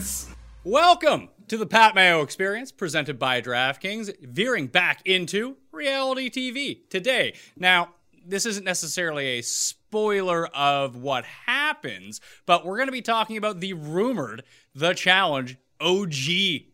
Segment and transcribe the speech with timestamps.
[0.00, 0.34] Experience.
[0.64, 7.34] Welcome to the Pat Mayo Experience, presented by DraftKings, veering back into reality TV today.
[7.54, 7.90] Now,
[8.26, 13.60] this isn't necessarily a spoiler of what happens, but we're going to be talking about
[13.60, 14.42] the rumored
[14.74, 16.14] The Challenge OG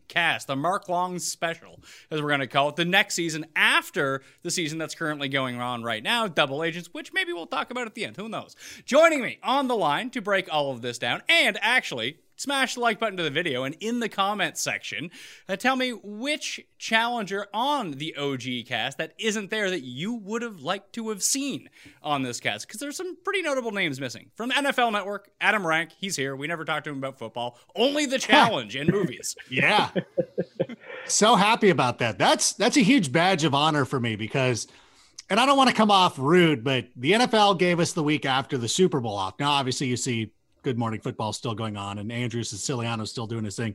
[0.07, 4.21] cast, the Mark Long special, as we're going to call it, the next season after
[4.43, 7.87] the season that's currently going on right now, Double Agents, which maybe we'll talk about
[7.87, 8.15] at the end.
[8.15, 8.55] Who knows?
[8.85, 12.79] Joining me on the line to break all of this down and actually smash the
[12.79, 15.11] like button to the video and in the comments section,
[15.49, 20.41] uh, tell me which challenger on the OG cast that isn't there that you would
[20.41, 21.69] have liked to have seen
[22.01, 22.67] on this cast.
[22.67, 24.31] Because there's some pretty notable names missing.
[24.35, 26.35] From NFL Network, Adam Rank, he's here.
[26.35, 29.35] We never talked to him about football, only the challenge in movies.
[29.49, 29.91] Yeah.
[31.05, 32.19] so happy about that.
[32.19, 34.67] That's that's a huge badge of honor for me because
[35.29, 38.25] and I don't want to come off rude, but the NFL gave us the week
[38.25, 39.39] after the Super Bowl off.
[39.39, 40.31] Now, obviously, you see
[40.67, 43.73] Good Morning Football still going on, and Andrew Siciliano still doing his thing.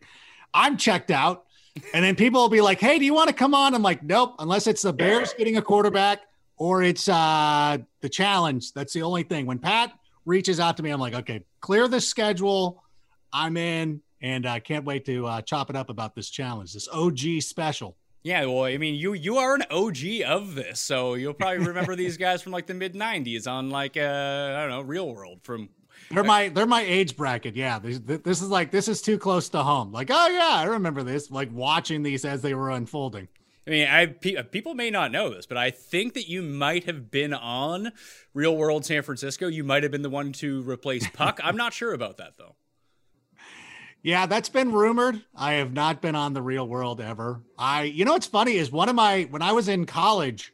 [0.52, 1.46] I'm checked out,
[1.94, 4.02] and then people will be like, "Hey, do you want to come on?" I'm like,
[4.02, 6.20] "Nope," unless it's the Bears getting a quarterback
[6.58, 8.74] or it's uh the challenge.
[8.74, 9.46] That's the only thing.
[9.46, 9.94] When Pat
[10.26, 12.84] reaches out to me, I'm like, "Okay, clear the schedule.
[13.32, 16.74] I'm in, and I uh, can't wait to uh, chop it up about this challenge,
[16.74, 21.14] this OG special." Yeah, well, I mean, you you are an OG of this, so
[21.14, 24.68] you'll probably remember these guys from like the mid '90s on like uh, I don't
[24.68, 25.70] know, Real World from
[26.12, 27.56] they're my they're my age bracket.
[27.56, 29.92] Yeah, this, this is like this is too close to home.
[29.92, 31.30] Like, oh yeah, I remember this.
[31.30, 33.28] Like watching these as they were unfolding.
[33.66, 37.10] I mean, I people may not know this, but I think that you might have
[37.10, 37.92] been on
[38.34, 39.46] Real World San Francisco.
[39.46, 41.38] You might have been the one to replace Puck.
[41.42, 42.56] I'm not sure about that though.
[44.04, 45.22] Yeah, that's been rumored.
[45.32, 47.40] I have not been on the Real World ever.
[47.56, 50.52] I, you know, what's funny is one of my when I was in college,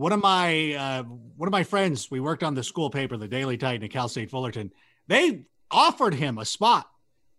[0.00, 3.28] one of my uh, one of my friends, we worked on the school paper, the
[3.28, 4.72] Daily Titan at Cal State Fullerton.
[5.08, 6.88] They offered him a spot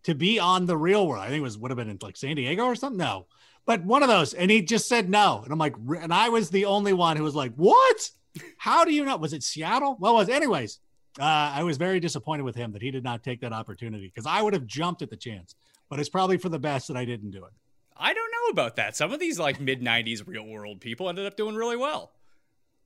[0.04, 1.24] to be on the Real World.
[1.24, 2.98] I think it was would have been in like San Diego or something.
[2.98, 3.26] No,
[3.66, 5.40] but one of those, and he just said no.
[5.42, 8.10] And I'm like, and I was the only one who was like, what?
[8.58, 9.16] How do you know?
[9.16, 9.96] Was it Seattle?
[9.98, 10.78] Well, was anyways.
[11.18, 14.24] Uh, I was very disappointed with him that he did not take that opportunity because
[14.24, 15.56] I would have jumped at the chance.
[15.90, 17.52] But it's probably for the best that I didn't do it.
[17.96, 18.96] I don't know about that.
[18.96, 22.12] Some of these like mid '90s real world people ended up doing really well.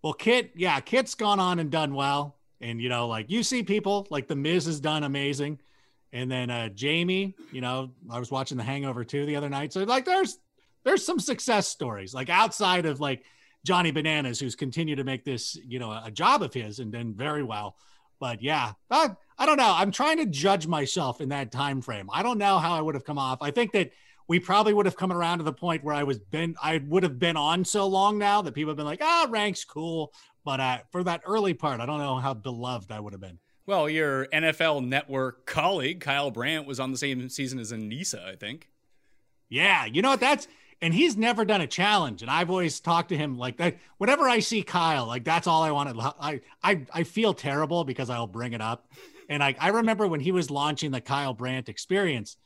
[0.06, 2.36] Well, Kit, yeah, Kit's gone on and done well.
[2.60, 5.58] And, you know, like you see people like The Miz has done amazing.
[6.12, 9.72] And then uh Jamie, you know, I was watching The Hangover too the other night.
[9.72, 10.38] So like there's
[10.84, 13.24] there's some success stories, like outside of like
[13.64, 17.12] Johnny Bananas, who's continued to make this, you know, a job of his and done
[17.12, 17.74] very well.
[18.20, 19.74] But yeah, I, I don't know.
[19.76, 22.08] I'm trying to judge myself in that time frame.
[22.12, 23.38] I don't know how I would have come off.
[23.40, 23.90] I think that
[24.28, 27.02] we probably would have come around to the point where I was been I would
[27.02, 30.12] have been on so long now that people have been like, ah, rank's cool.
[30.44, 33.38] But uh, for that early part, I don't know how beloved I would have been.
[33.66, 38.36] Well, your NFL Network colleague Kyle Brandt was on the same season as Aneesa, I
[38.36, 38.68] think.
[39.48, 40.20] Yeah, you know what?
[40.20, 40.46] That's
[40.82, 42.22] and he's never done a challenge.
[42.22, 43.78] And I've always talked to him like that.
[43.98, 45.96] Whenever I see Kyle, like that's all I wanted.
[45.98, 48.88] I I I feel terrible because I'll bring it up.
[49.28, 52.36] And I I remember when he was launching the Kyle Brandt experience,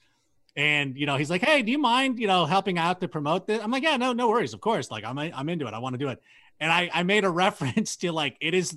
[0.56, 3.46] and you know he's like, hey, do you mind you know helping out to promote
[3.46, 3.62] this?
[3.62, 4.90] I'm like, yeah, no, no worries, of course.
[4.90, 5.74] Like I'm I'm into it.
[5.74, 6.20] I want to do it.
[6.58, 8.76] And I I made a reference to like it is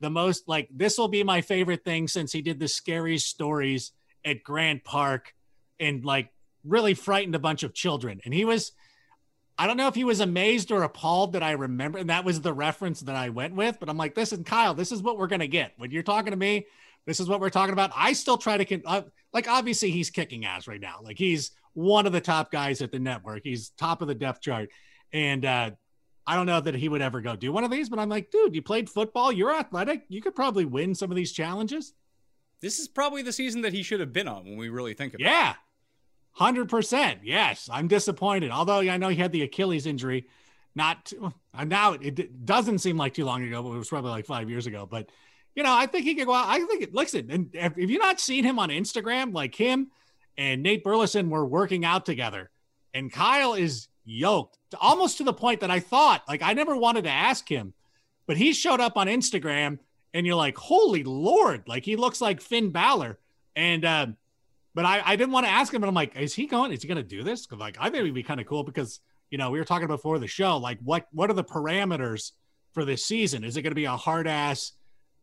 [0.00, 3.92] the most like this will be my favorite thing since he did the scary stories
[4.24, 5.34] at Grant Park
[5.80, 6.30] and like
[6.64, 8.20] really frightened a bunch of children.
[8.24, 8.72] And he was
[9.56, 12.40] I don't know if he was amazed or appalled that I remember, and that was
[12.40, 13.78] the reference that I went with.
[13.78, 16.36] But I'm like, listen, Kyle, this is what we're gonna get when you're talking to
[16.36, 16.66] me.
[17.06, 17.92] This is what we're talking about.
[17.94, 19.02] I still try to, uh,
[19.34, 21.00] like, obviously he's kicking ass right now.
[21.02, 23.42] Like he's one of the top guys at the network.
[23.44, 24.70] He's top of the depth chart,
[25.12, 25.72] and uh,
[26.26, 27.88] I don't know that he would ever go do one of these.
[27.88, 29.32] But I'm like, dude, you played football.
[29.32, 30.04] You're athletic.
[30.08, 31.92] You could probably win some of these challenges.
[32.60, 35.14] This is probably the season that he should have been on when we really think
[35.14, 35.28] about it.
[35.28, 35.54] yeah.
[36.32, 37.20] Hundred percent.
[37.22, 38.50] Yes, I'm disappointed.
[38.50, 40.26] Although I know he had the Achilles injury,
[40.74, 41.32] not too,
[41.66, 44.66] now it doesn't seem like too long ago, but it was probably like five years
[44.66, 44.86] ago.
[44.90, 45.10] But
[45.54, 46.48] you know, I think he could go out.
[46.48, 46.94] I think it.
[46.94, 49.90] Listen, and if you've not seen him on Instagram, like him
[50.36, 52.50] and Nate Burleson were working out together,
[52.92, 57.04] and Kyle is yoked almost to the point that I thought, like, I never wanted
[57.04, 57.74] to ask him,
[58.26, 59.78] but he showed up on Instagram,
[60.12, 63.18] and you're like, holy lord, like he looks like Finn Balor,
[63.56, 63.84] and.
[63.84, 64.06] uh
[64.74, 66.72] but I, I didn't want to ask him, and I'm like, is he going?
[66.72, 67.46] Is he going to do this?
[67.52, 68.98] Like I think it'd be kind of cool because
[69.30, 72.32] you know we were talking before the show, like what what are the parameters
[72.72, 73.44] for this season?
[73.44, 74.72] Is it going to be a hard ass,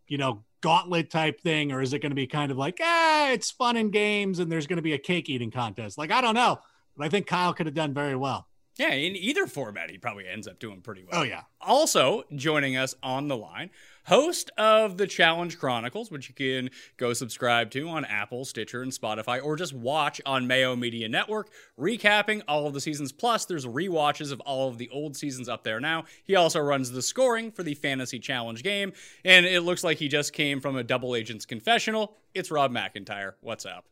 [0.07, 3.31] you know, gauntlet type thing, or is it going to be kind of like, ah,
[3.31, 5.97] it's fun and games, and there's going to be a cake eating contest?
[5.97, 6.59] Like I don't know,
[6.95, 8.47] but I think Kyle could have done very well.
[8.77, 11.21] Yeah, in either format, he probably ends up doing pretty well.
[11.21, 11.41] Oh yeah.
[11.59, 13.69] Also joining us on the line,
[14.05, 18.91] host of the Challenge Chronicles, which you can go subscribe to on Apple, Stitcher, and
[18.91, 21.49] Spotify, or just watch on Mayo Media Network,
[21.79, 23.11] recapping all of the seasons.
[23.11, 26.05] Plus, there's re-watches of all of the old seasons up there now.
[26.23, 28.93] He also runs the scoring for the Fantasy Challenge game,
[29.23, 32.17] and it looks like he just came from a double agent's confessional.
[32.33, 33.33] It's Rob McIntyre.
[33.41, 33.85] What's up?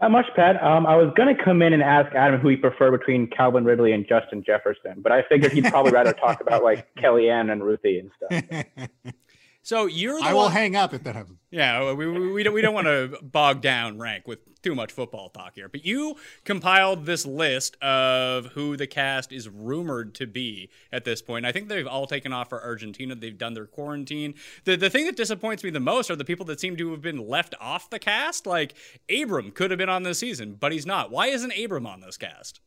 [0.00, 0.62] Not much, Pat.
[0.62, 3.64] Um, I was going to come in and ask Adam who he preferred between Calvin
[3.64, 7.62] Ridley and Justin Jefferson, but I figured he'd probably rather talk about like Kellyanne and
[7.62, 8.74] Ruthie and stuff.
[9.62, 11.38] So you're the I one- will hang up if that happens.
[11.50, 14.92] Yeah, we, we, we don't, we don't want to bog down rank with too much
[14.92, 15.68] football talk here.
[15.68, 21.20] But you compiled this list of who the cast is rumored to be at this
[21.22, 21.44] point.
[21.46, 23.14] I think they've all taken off for Argentina.
[23.14, 24.34] They've done their quarantine.
[24.64, 27.02] The, the thing that disappoints me the most are the people that seem to have
[27.02, 28.46] been left off the cast.
[28.46, 28.74] Like,
[29.10, 31.10] Abram could have been on this season, but he's not.
[31.10, 32.60] Why isn't Abram on this cast?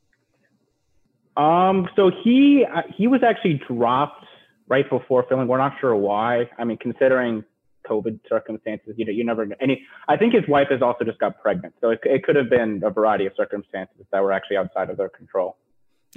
[1.37, 4.25] Um, so he uh, he was actually dropped
[4.68, 5.48] right before filming.
[5.48, 6.50] We're not sure why.
[6.57, 7.44] I mean, considering
[7.89, 9.48] COVID circumstances, you know, you never.
[9.62, 12.50] Any, I think his wife has also just got pregnant, so it, it could have
[12.50, 15.57] been a variety of circumstances that were actually outside of their control.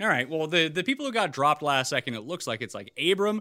[0.01, 0.29] All right.
[0.29, 3.41] Well, the, the people who got dropped last second, it looks like it's like Abram,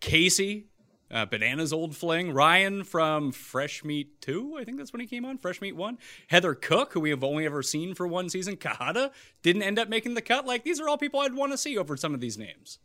[0.00, 0.66] Casey,
[1.10, 5.24] uh, Banana's old fling, Ryan from Fresh Meat 2, I think that's when he came
[5.24, 5.98] on, Fresh Meat 1.
[6.28, 8.56] Heather Cook, who we have only ever seen for one season.
[8.56, 9.10] Cohutta
[9.42, 10.46] didn't end up making the cut.
[10.46, 12.78] Like, these are all people I'd want to see over some of these names.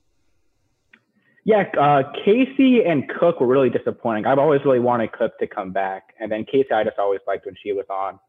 [1.44, 4.26] Yeah, uh, Casey and Cook were really disappointing.
[4.26, 7.46] I've always really wanted Cook to come back, and then Casey I just always liked
[7.46, 8.20] when she was on.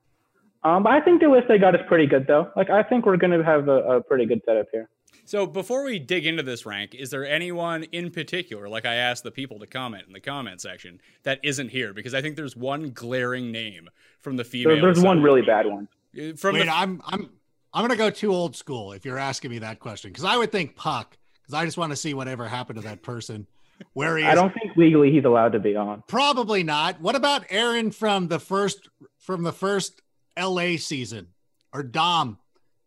[0.65, 2.51] Um, but I think the list they got is pretty good, though.
[2.57, 4.89] Like, I think we're going to have a, a pretty good setup here.
[5.25, 9.23] So before we dig into this rank, is there anyone in particular, like I asked
[9.23, 11.93] the people to comment in the comment section, that isn't here?
[11.93, 13.89] Because I think there's one glaring name
[14.21, 14.75] from the female.
[14.75, 15.07] There, there's side.
[15.07, 15.89] one really bad one.
[16.17, 17.31] Uh, From Wait, the, I'm I'm
[17.73, 20.51] I'm gonna go too old school if you're asking me that question because I would
[20.51, 21.17] think Puck
[21.53, 23.47] because I just want to see whatever happened to that person.
[23.95, 24.31] Where he is.
[24.31, 26.03] I don't think legally he's allowed to be on.
[26.07, 27.01] Probably not.
[27.01, 30.01] What about Aaron from the first from the first
[30.39, 31.29] LA season
[31.73, 32.39] or Dom?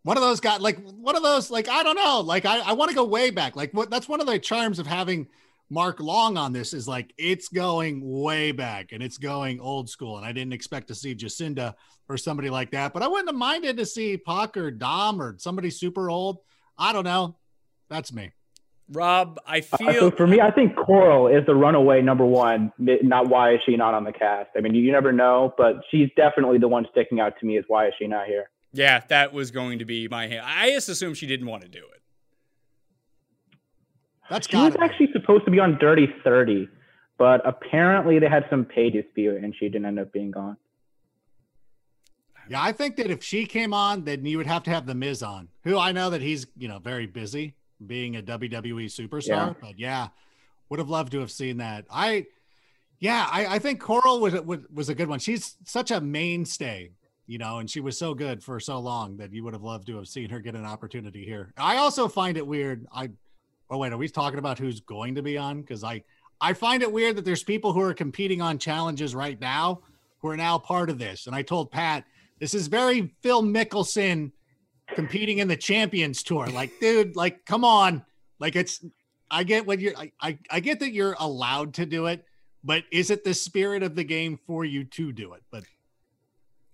[0.03, 2.73] One of those guys, like one of those, like I don't know, like I, I
[2.73, 3.55] want to go way back.
[3.55, 3.89] Like what?
[3.89, 5.27] That's one of the charms of having
[5.69, 10.17] Mark Long on this is like it's going way back and it's going old school.
[10.17, 11.73] And I didn't expect to see Jacinda
[12.07, 15.35] or somebody like that, but I wouldn't have minded to see Puck or Dom or
[15.39, 16.37] somebody super old.
[16.77, 17.35] I don't know.
[17.89, 18.31] That's me.
[18.91, 22.71] Rob, I Uh, feel so for me, I think Coral is the runaway number one.
[22.77, 24.51] Not why is she not on the cast?
[24.55, 27.57] I mean, you, you never know, but she's definitely the one sticking out to me.
[27.57, 28.49] Is why is she not here?
[28.73, 30.45] Yeah, that was going to be my hand.
[30.45, 32.01] I just assume she didn't want to do it.
[34.29, 36.67] That's She was got actually supposed to be on Dirty Thirty,
[37.17, 40.57] but apparently they had some pay dispute and she didn't end up being on.
[42.49, 44.93] Yeah, I think that if she came on, then you would have to have the
[44.93, 49.27] Miz on, who I know that he's you know very busy being a WWE superstar.
[49.27, 49.53] Yeah.
[49.61, 50.07] But yeah,
[50.69, 51.85] would have loved to have seen that.
[51.89, 52.25] I,
[52.99, 55.19] yeah, I, I think Coral was, was was a good one.
[55.19, 56.91] She's such a mainstay
[57.27, 59.87] you know, and she was so good for so long that you would have loved
[59.87, 61.53] to have seen her get an opportunity here.
[61.57, 62.85] I also find it weird.
[62.93, 63.09] I,
[63.69, 65.61] oh wait, are we talking about who's going to be on?
[65.61, 66.03] Because I,
[66.39, 69.81] I find it weird that there's people who are competing on challenges right now
[70.19, 71.25] who are now part of this.
[71.27, 72.05] And I told Pat,
[72.39, 74.31] this is very Phil Mickelson
[74.93, 76.47] competing in the Champions Tour.
[76.47, 78.05] Like, dude, like, come on.
[78.39, 78.83] Like, it's,
[79.29, 82.25] I get what you're, I, I, I get that you're allowed to do it,
[82.63, 85.43] but is it the spirit of the game for you to do it?
[85.51, 85.63] But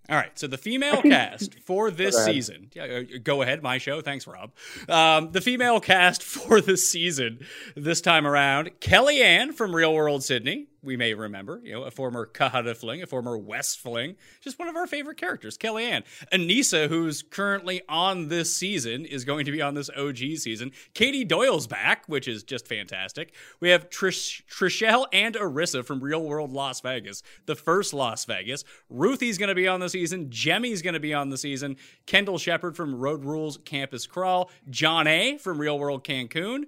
[0.10, 2.70] all right, so the female cast for this go season.
[2.74, 4.02] Yeah, uh, go ahead, my show.
[4.02, 4.52] Thanks, Rob.
[4.90, 7.40] Um, the female cast for this season,
[7.76, 12.26] this time around, Kellyanne from Real World Sydney, we may remember, you know, a former
[12.26, 16.04] Cohutta Fling, a former West Fling, just one of our favorite characters, Kellyanne.
[16.34, 20.72] Aneesa, who's currently on this season, is going to be on this OG season.
[20.94, 23.34] Katie Doyle's back, which is just fantastic.
[23.60, 28.64] We have Trish, Trishelle and Arissa from Real World Las Vegas, the first Las Vegas.
[28.90, 30.30] Ruthie's going to be on the season.
[30.30, 31.78] Jemmye's going to be on the season.
[32.08, 34.50] Kendal Sheppard from Road Rules Campus Crawl.
[34.70, 35.40] Jonna.
[35.40, 36.64] from Real World Cancun.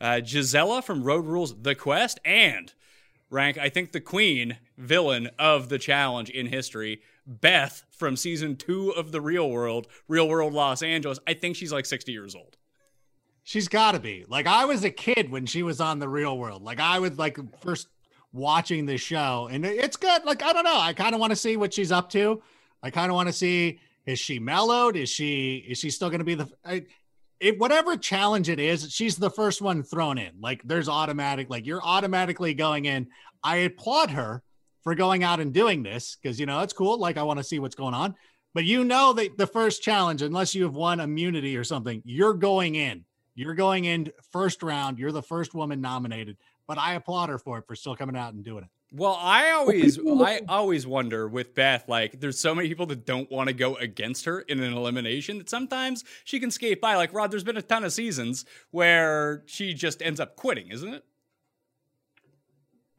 [0.00, 2.18] Uh, Gisela from Road Rules The Quest.
[2.24, 2.72] And
[3.32, 8.90] rank, I think, the queen villain of the challenge in history, Beth from season two
[8.90, 11.18] of The Real World, Real World Los Angeles.
[11.26, 12.56] I think she's like 60 years old.
[13.44, 14.24] She's got to be.
[14.28, 16.62] Like, I was a kid when she was on The Real World.
[16.62, 17.88] Like, I was like first
[18.32, 20.24] watching the show, and it's good.
[20.24, 20.78] Like, I don't know.
[20.78, 22.42] I kind of want to see what she's up to.
[22.82, 24.96] I kind of want to see is she mellowed?
[24.96, 26.84] Is she is she still going to be the I,
[27.42, 30.30] it, whatever challenge it is, she's the first one thrown in.
[30.40, 33.08] Like there's automatic, like you're automatically going in.
[33.42, 34.42] I applaud her
[34.84, 36.98] for going out and doing this because you know it's cool.
[36.98, 38.14] Like I want to see what's going on.
[38.54, 42.34] But you know that the first challenge, unless you have won immunity or something, you're
[42.34, 43.04] going in.
[43.34, 44.98] You're going in first round.
[44.98, 46.36] You're the first woman nominated.
[46.68, 48.70] But I applaud her for it for still coming out and doing it.
[48.94, 53.30] Well, I always I always wonder with Beth, like there's so many people that don't
[53.30, 56.96] want to go against her in an elimination that sometimes she can skate by.
[56.96, 60.92] Like Rod, there's been a ton of seasons where she just ends up quitting, isn't
[60.92, 61.04] it?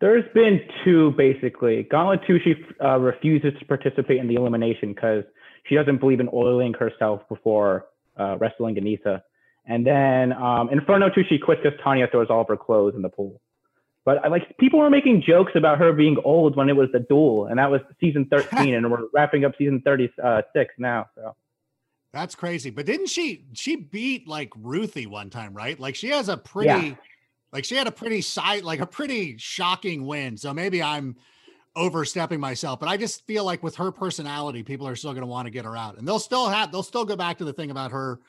[0.01, 1.83] There's been two basically.
[1.83, 5.23] Gauntlet 2, she uh, refuses to participate in the elimination because
[5.65, 7.85] she doesn't believe in oiling herself before
[8.19, 9.21] uh, wrestling Aneesa.
[9.65, 13.03] And then um, Inferno 2, she quits because Tonya throws all of her clothes in
[13.03, 13.39] the pool.
[14.05, 17.00] But uh, like people were making jokes about her being old when it was the
[17.00, 20.41] duel, and that was season 13, and we're wrapping up season 36 uh,
[20.77, 21.07] now.
[21.15, 21.36] So
[22.12, 22.69] that's crazy.
[22.69, 25.79] But didn't she she beat like Ruthie one time, right?
[25.79, 26.95] Like she has a pretty yeah.
[27.51, 30.38] like she had a pretty sight, like a pretty shocking win.
[30.38, 31.15] So maybe I'm
[31.75, 35.27] overstepping myself, but I just feel like with her personality, people are still going to
[35.27, 37.53] want to get her out, and they'll still have they'll still go back to the
[37.53, 38.19] thing about her,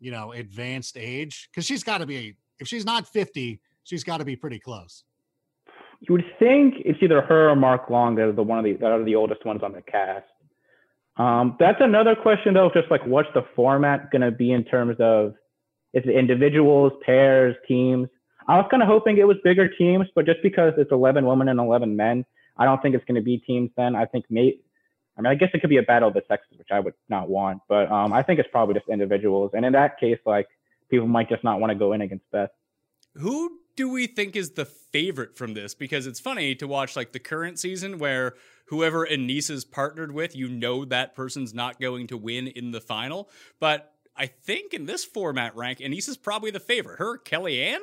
[0.00, 4.18] you know, advanced age because she's got to be if she's not 50 she's got
[4.18, 5.04] to be pretty close.
[6.00, 8.74] You would think it's either her or Mark Long that are the one of the
[8.74, 10.26] that are the oldest ones on the cast.
[11.16, 14.96] Um, that's another question though, just like what's the format going to be in terms
[14.98, 15.34] of
[15.92, 18.08] is it individuals, pairs, teams?
[18.48, 21.48] I was kind of hoping it was bigger teams, but just because it's 11 women
[21.48, 22.26] and 11 men,
[22.56, 23.94] I don't think it's going to be teams then.
[23.94, 24.62] I think mate,
[25.16, 26.94] I mean, I guess it could be a battle of the sexes, which I would
[27.08, 29.52] not want, but um, I think it's probably just individuals.
[29.54, 30.48] And in that case, like
[30.90, 32.50] people might just not want to go in against Beth.
[33.14, 35.74] Who do we think is the favorite from this?
[35.74, 38.34] Because it's funny to watch like the current season where
[38.66, 43.28] whoever Aneesa's partnered with, you know that person's not going to win in the final.
[43.60, 46.98] But I think in this format rank, Aneesa's probably the favorite.
[46.98, 47.78] Her, Kellyanne?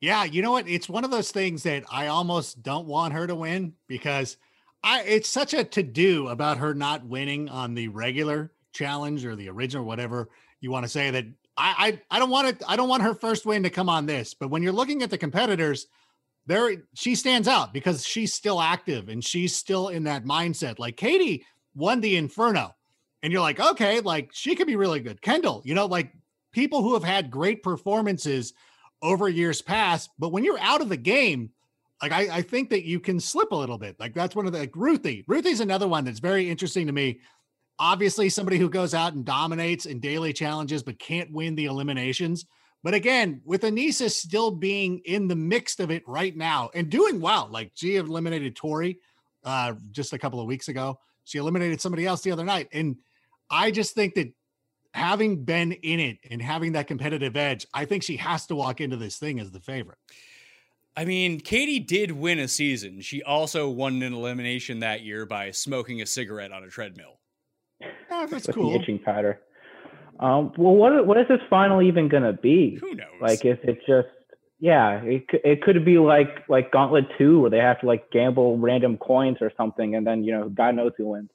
[0.00, 0.68] Yeah, you know what?
[0.68, 4.36] It's one of those things that I almost don't want her to win because
[4.82, 9.48] I it's such a to-do about her not winning on the regular challenge or the
[9.48, 10.28] original, whatever
[10.60, 11.24] you want to say that
[11.56, 12.62] I, I, I don't want it.
[12.66, 14.34] I don't want her first win to come on this.
[14.34, 15.86] But when you're looking at the competitors,
[16.46, 20.78] there she stands out because she's still active and she's still in that mindset.
[20.78, 21.44] Like Katie
[21.74, 22.74] won the Inferno,
[23.22, 25.22] and you're like, okay, like she could be really good.
[25.22, 26.12] Kendal, you know, like
[26.52, 28.52] people who have had great performances
[29.02, 31.50] over years past, but when you're out of the game,
[32.02, 33.98] like I, I think that you can slip a little bit.
[33.98, 35.24] Like that's one of the like Ruthie.
[35.26, 37.20] Ruthie's another one that's very interesting to me
[37.78, 42.46] obviously somebody who goes out and dominates in daily challenges but can't win the eliminations.
[42.82, 47.20] But again, with Aneesa still being in the mix of it right now and doing
[47.20, 48.98] well, like she eliminated Tori
[49.42, 50.98] uh, just a couple of weeks ago.
[51.24, 52.68] She eliminated somebody else the other night.
[52.72, 52.96] And
[53.50, 54.32] I just think that
[54.92, 58.80] having been in it and having that competitive edge, I think she has to walk
[58.80, 59.98] into this thing as the favorite.
[60.96, 63.00] I mean, Katie did win a season.
[63.00, 67.18] She also won an elimination that year by smoking a cigarette on a treadmill.
[68.10, 68.72] Oh, that's cool.
[68.72, 69.40] The itching powder.
[70.20, 72.78] Um, well, what what is this final even gonna be?
[72.80, 73.06] Who knows?
[73.20, 74.08] Like, is it just
[74.60, 75.00] yeah?
[75.02, 78.96] It it could be like like Gauntlet Two, where they have to like gamble random
[78.96, 81.30] coins or something, and then you know, God knows who wins.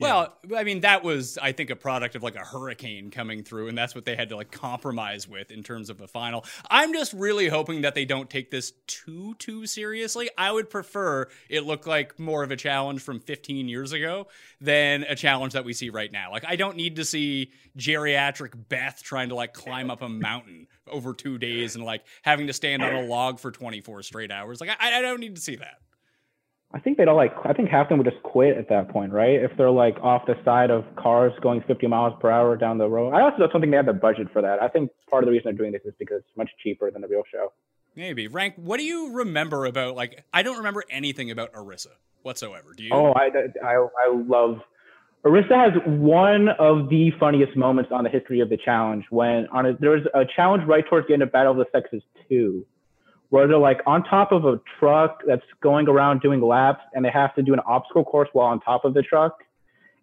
[0.00, 3.68] Well, I mean, that was, I think, a product of like a hurricane coming through,
[3.68, 6.44] and that's what they had to like compromise with in terms of a final.
[6.70, 10.30] I'm just really hoping that they don't take this too, too seriously.
[10.36, 14.28] I would prefer it look like more of a challenge from 15 years ago
[14.60, 16.30] than a challenge that we see right now.
[16.30, 20.66] Like, I don't need to see geriatric Beth trying to like climb up a mountain
[20.86, 24.60] over two days and like having to stand on a log for 24 straight hours.
[24.60, 25.78] Like, I, I don't need to see that.
[26.74, 27.32] I think they'd all like.
[27.44, 29.34] I think half of them would just quit at that point, right?
[29.34, 32.88] If they're like off the side of cars going 50 miles per hour down the
[32.88, 33.12] road.
[33.12, 34.62] I also don't think they have the budget for that.
[34.62, 37.02] I think part of the reason they're doing this is because it's much cheaper than
[37.02, 37.52] the real show.
[37.94, 38.26] Maybe.
[38.26, 41.88] Rank, what do you remember about, like, I don't remember anything about Arissa
[42.22, 42.72] whatsoever.
[42.74, 42.90] Do you?
[42.92, 43.28] Oh, I,
[43.62, 44.60] I, I love.
[45.24, 49.66] Arissa has one of the funniest moments on the history of the challenge when on
[49.66, 52.64] a, there was a challenge right towards the end of Battle of the Sexes 2
[53.32, 57.08] where they're like on top of a truck that's going around doing laps and they
[57.08, 59.38] have to do an obstacle course while on top of the truck.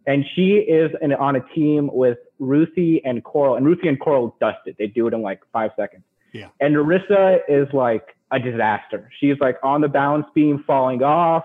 [0.08, 4.36] And she is in, on a team with Ruthie and Coral, and Ruthie and Coral
[4.40, 4.78] dust it.
[4.80, 6.02] They do it in like five seconds.
[6.34, 6.48] Yeah.
[6.60, 9.12] And Narissa is like a disaster.
[9.20, 11.44] She's like on the balance beam falling off.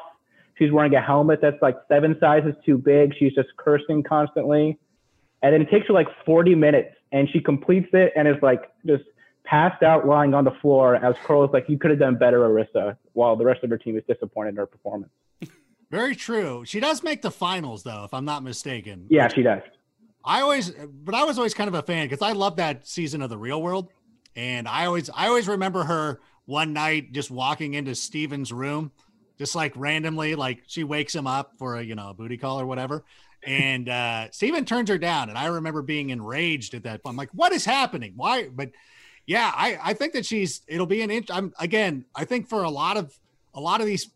[0.57, 3.13] She's wearing a helmet that's like seven sizes too big.
[3.19, 4.79] She's just cursing constantly.
[5.43, 8.73] And then it takes her like 40 minutes and she completes it and is like
[8.87, 9.05] just
[9.45, 12.41] passed out lying on the floor as Coral is like, you could have done better,
[12.41, 15.13] Arissa, while the rest of her team is disappointed in her performance.
[15.91, 16.65] Very true.
[16.65, 19.07] She does make the finals though, if I'm not mistaken.
[19.11, 19.63] Yeah, she does.
[20.25, 23.21] I always, but I was always kind of a fan because I love that season
[23.21, 23.91] of the Real World,
[24.35, 28.91] and I always, I always remember her one night just walking into Steven's room,
[29.39, 32.59] just like randomly, like she wakes him up for a you know a booty call
[32.59, 33.05] or whatever,
[33.47, 37.13] and uh Steven turns her down, and I remember being enraged at that point.
[37.13, 38.15] I'm like, what is happening?
[38.17, 38.49] Why?
[38.49, 38.71] But
[39.27, 41.29] yeah, I I think that she's it'll be an inch.
[41.31, 43.17] I'm again, I think for a lot of
[43.55, 44.11] a lot of these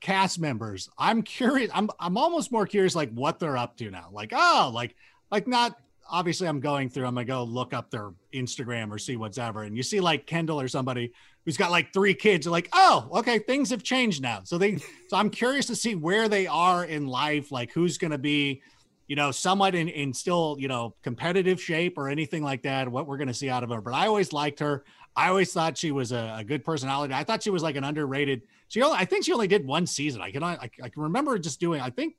[0.00, 1.70] cast members, I'm curious.
[1.74, 4.08] I'm I'm almost more curious like what they're up to now.
[4.12, 4.94] Like oh, like
[5.30, 5.78] like not
[6.10, 7.06] obviously I'm going through.
[7.06, 10.26] I'm gonna go look up their Instagram or see what's ever, and you see like
[10.26, 11.12] Kendal or somebody
[11.44, 12.46] who's got like three kids.
[12.46, 14.40] You're like oh, okay, things have changed now.
[14.44, 17.52] So they so I'm curious to see where they are in life.
[17.52, 18.62] Like who's gonna be
[19.08, 23.06] you know, somewhat in, in still, you know, competitive shape or anything like that, what
[23.06, 23.80] we're going to see out of her.
[23.80, 24.84] But I always liked her.
[25.16, 27.14] I always thought she was a, a, good personality.
[27.14, 28.42] I thought she was like an underrated.
[28.68, 30.20] She only, I think she only did one season.
[30.20, 32.16] I can, I, I can remember just doing, I think,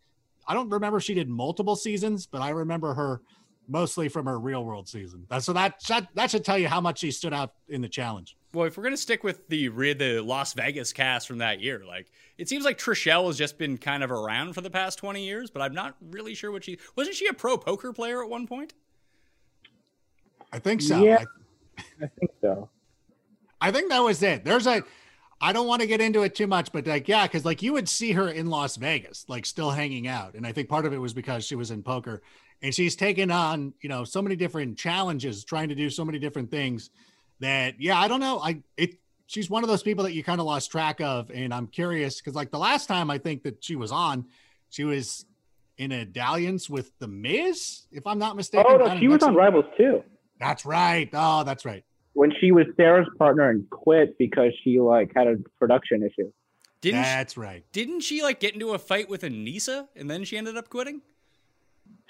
[0.48, 3.22] I don't remember she did multiple seasons, but I remember her
[3.68, 5.28] mostly from her real world season.
[5.40, 8.36] So that, that, that should tell you how much she stood out in the challenge.
[8.54, 12.12] Well, if we're gonna stick with the the Las Vegas cast from that year, like
[12.38, 15.52] it seems like Trishelle has just been kind of around for the past twenty years,
[15.52, 17.16] but I'm not really sure what she wasn't.
[17.16, 18.74] She a pro poker player at one point?
[20.52, 21.04] I think so.
[21.04, 21.26] Yeah,
[21.78, 22.70] I, I think so.
[23.62, 24.44] I think that was it.
[24.44, 24.84] There's a.
[25.42, 27.74] I don't want to get into it too much, but like, yeah, because like you
[27.74, 30.94] would see her in Las Vegas, like still hanging out, and I think part of
[30.94, 32.24] it was because she was in poker,
[32.64, 36.18] and she's taken on you know so many different challenges, trying to do so many
[36.18, 36.90] different things
[37.40, 38.40] that yeah, I don't know.
[38.40, 38.96] I it
[39.28, 42.20] she's one of those people that you kind of lost track of, and I'm curious
[42.20, 44.26] because like the last time I think that she was on,
[44.70, 45.26] she was
[45.78, 48.66] in a dalliance with the Miz, if I'm not mistaken.
[48.70, 50.04] Oh no, she was on Rivals too.
[50.40, 51.10] That's right.
[51.14, 51.84] Oh, that's right.
[52.14, 56.32] When she was Sarah's partner and quit because she like had a production issue.
[56.82, 57.66] Didn't that's she, right.
[57.72, 61.02] Didn't she like get into a fight with Aneesa and then she ended up quitting?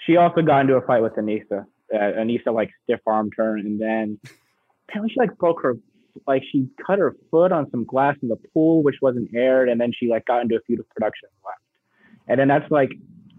[0.06, 1.66] She also got into a fight with Aneesa.
[1.92, 4.18] Uh, Aneesa like stiff armed her, and then
[4.90, 5.76] apparently she like broke her
[6.26, 9.80] like she cut her foot on some glass in the pool which wasn't aired and
[9.80, 11.62] then she like got into a feud of production and left
[12.28, 12.90] and then that's like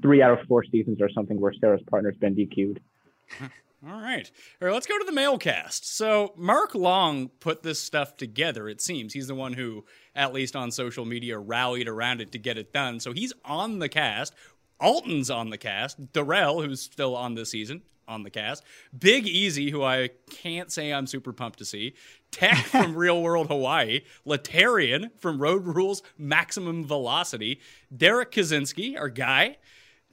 [0.01, 2.79] three out of four seasons or something where sarah's partner's been dq'd
[3.87, 4.29] all right.
[4.61, 5.95] All right, let's go to the male cast.
[5.95, 9.13] So, Mark Long put this stuff together, it seems.
[9.13, 9.85] He's the one who,
[10.15, 12.99] at least on social media, rallied around it to get it done.
[12.99, 14.35] So, he's on the cast.
[14.79, 16.11] Alton's on the cast.
[16.13, 18.63] Darrell, who's still on this season, on the cast.
[18.97, 21.93] Big Easy, who I can't say I'm super pumped to see.
[22.31, 24.01] Teck from Real World Hawaii.
[24.25, 27.59] Laterrian from Road Rules Maximum Velocity.
[27.95, 29.57] Derrick Kosinski, our guy.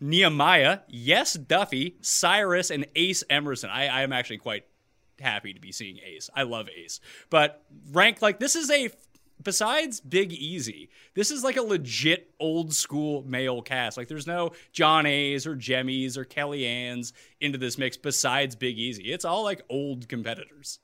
[0.01, 3.69] Nehemiah, yes, Duffy, Cyrus, and Ace Amerson.
[3.69, 4.65] I, I am actually quite
[5.21, 6.31] happy to be seeing Ace.
[6.35, 7.01] I love Ace.
[7.31, 8.91] But rank like this is a
[9.43, 13.97] besides Big Easy, this is like a legit old school male cast.
[13.97, 19.13] Like there's no Jonna's or Jemmyes or Kellyanne's into this mix besides Big Easy.
[19.13, 20.81] It's all like old competitors.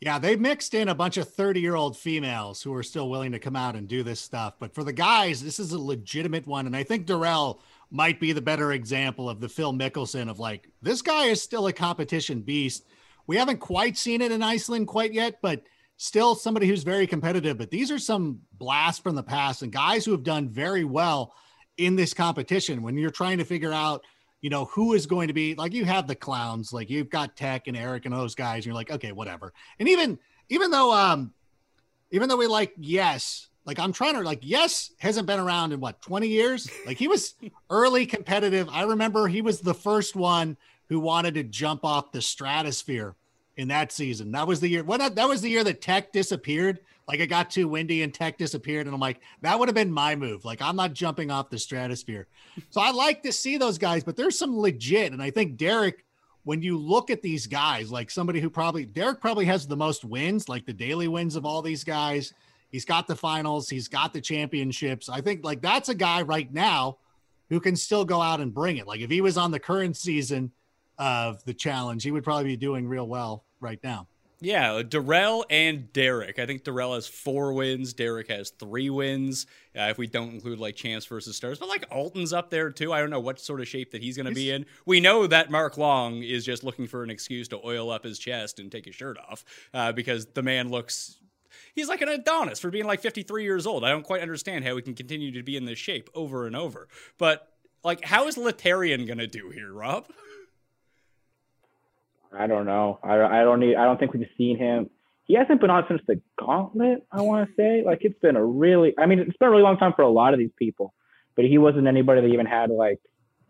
[0.00, 3.32] Yeah, they mixed in a bunch of 30 year old females who are still willing
[3.32, 4.54] to come out and do this stuff.
[4.58, 6.66] But for the guys, this is a legitimate one.
[6.66, 10.68] And I think Darrell might be the better example of the Phil Mickelson of like,
[10.82, 12.84] this guy is still a competition beast.
[13.26, 15.62] We haven't quite seen it in Iceland quite yet, but
[15.96, 17.58] still somebody who's very competitive.
[17.58, 21.34] But these are some blasts from the past and guys who have done very well
[21.76, 22.82] in this competition.
[22.82, 24.04] When you're trying to figure out
[24.46, 27.36] you know, who is going to be like you have the clowns, like you've got
[27.36, 29.52] Teck and Eric and those guys, and you're like, okay, whatever.
[29.78, 31.32] And even even though um
[32.10, 35.80] even though we like yes, like I'm trying to like yes hasn't been around in
[35.80, 36.70] what 20 years.
[36.86, 37.34] Like he was
[37.70, 38.68] early competitive.
[38.70, 40.56] I remember he was the first one
[40.88, 43.16] who wanted to jump off the stratosphere
[43.56, 44.32] in that season.
[44.32, 44.84] That was the year.
[44.84, 46.80] What that was the year that Teck disappeared.
[47.08, 49.92] Like it got too windy and Teck disappeared, and I'm like, that would have been
[49.92, 50.44] my move.
[50.44, 52.26] Like I'm not jumping off the stratosphere.
[52.70, 56.02] So I like to see those guys, but there's some legit, and I think Derrick.
[56.44, 60.04] When you look at these guys, like somebody who probably Derrick probably has the most
[60.04, 62.32] wins, like the daily wins of all these guys.
[62.70, 65.08] He's got the finals, he's got the championships.
[65.08, 66.98] I think like that's a guy right now
[67.48, 68.86] who can still go out and bring it.
[68.86, 70.52] Like if he was on the current season
[70.98, 74.06] of the challenge, he would probably be doing real well right now.
[74.40, 76.38] Yeah, Darrell and Derrick.
[76.38, 77.94] I think Darrell has four wins.
[77.94, 79.46] Derrick has three wins.
[79.76, 82.92] Uh, if we don't include like Champs versus Stars, but like Alton's up there too.
[82.92, 84.66] I don't know what sort of shape that he's going to be in.
[84.84, 88.18] We know that Mark Long is just looking for an excuse to oil up his
[88.18, 91.18] chest and take his shirt off uh, because the man looks.
[91.74, 93.84] He's like an Adonis for being like 53 years old.
[93.84, 96.54] I don't quite understand how he can continue to be in this shape over and
[96.54, 96.88] over.
[97.16, 97.48] But
[97.82, 100.06] like, how is Laterrian going to do here, Rob?
[102.36, 102.98] I don't know.
[103.02, 103.76] I, I don't need.
[103.76, 104.90] I don't think we've seen him.
[105.24, 107.04] He hasn't been on since the Gauntlet.
[107.10, 108.94] I want to say like it's been a really.
[108.98, 110.94] I mean, it's been a really long time for a lot of these people,
[111.34, 113.00] but he wasn't anybody that even had like.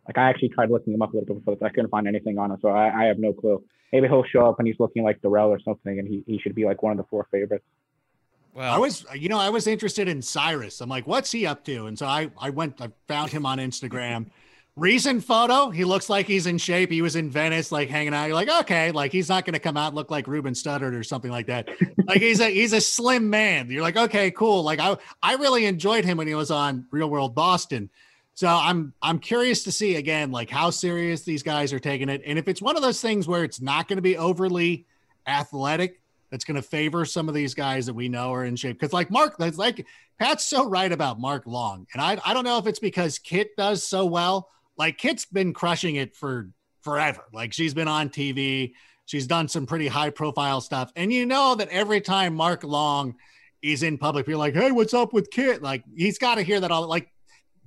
[0.07, 2.07] Like I actually tried looking him up a little bit before, but I couldn't find
[2.07, 3.65] anything on him, so I, I have no clue.
[3.93, 6.55] Maybe he'll show up and he's looking like Darrell or something, and he, he should
[6.55, 7.65] be like one of the four favorites.
[8.55, 10.81] Well, I was, you know, I was interested in Cyrus.
[10.81, 11.87] I'm like, what's he up to?
[11.87, 14.27] And so I, I went, I found him on Instagram.
[14.77, 16.91] Recent photo, he looks like he's in shape.
[16.91, 18.27] He was in Venice, like hanging out.
[18.27, 21.03] You're like, okay, like he's not going to come out look like Ruben Studdard or
[21.03, 21.67] something like that.
[22.07, 23.71] like he's a he's a slim man.
[23.71, 24.63] You're like, okay, cool.
[24.63, 27.89] Like I I really enjoyed him when he was on Real World Boston.
[28.35, 32.21] So I'm I'm curious to see again, like how serious these guys are taking it,
[32.27, 34.85] and if it's one of those things where it's not going to be overly
[35.27, 38.79] athletic, that's going to favor some of these guys that we know are in shape.
[38.79, 39.87] Because like Mark, that's like
[40.19, 43.57] Pat's so right about Mark Long, and I I don't know if it's because Kit
[43.57, 46.51] does so well like Kit's been crushing it for
[46.83, 47.25] forever.
[47.33, 48.73] Like she's been on TV,
[49.07, 50.93] she's done some pretty high profile stuff.
[50.97, 53.17] And you know that every time Mark Long
[53.63, 55.63] is in public, you're like, hey, what's up with Kit?
[55.63, 57.11] Like he's got to hear that all like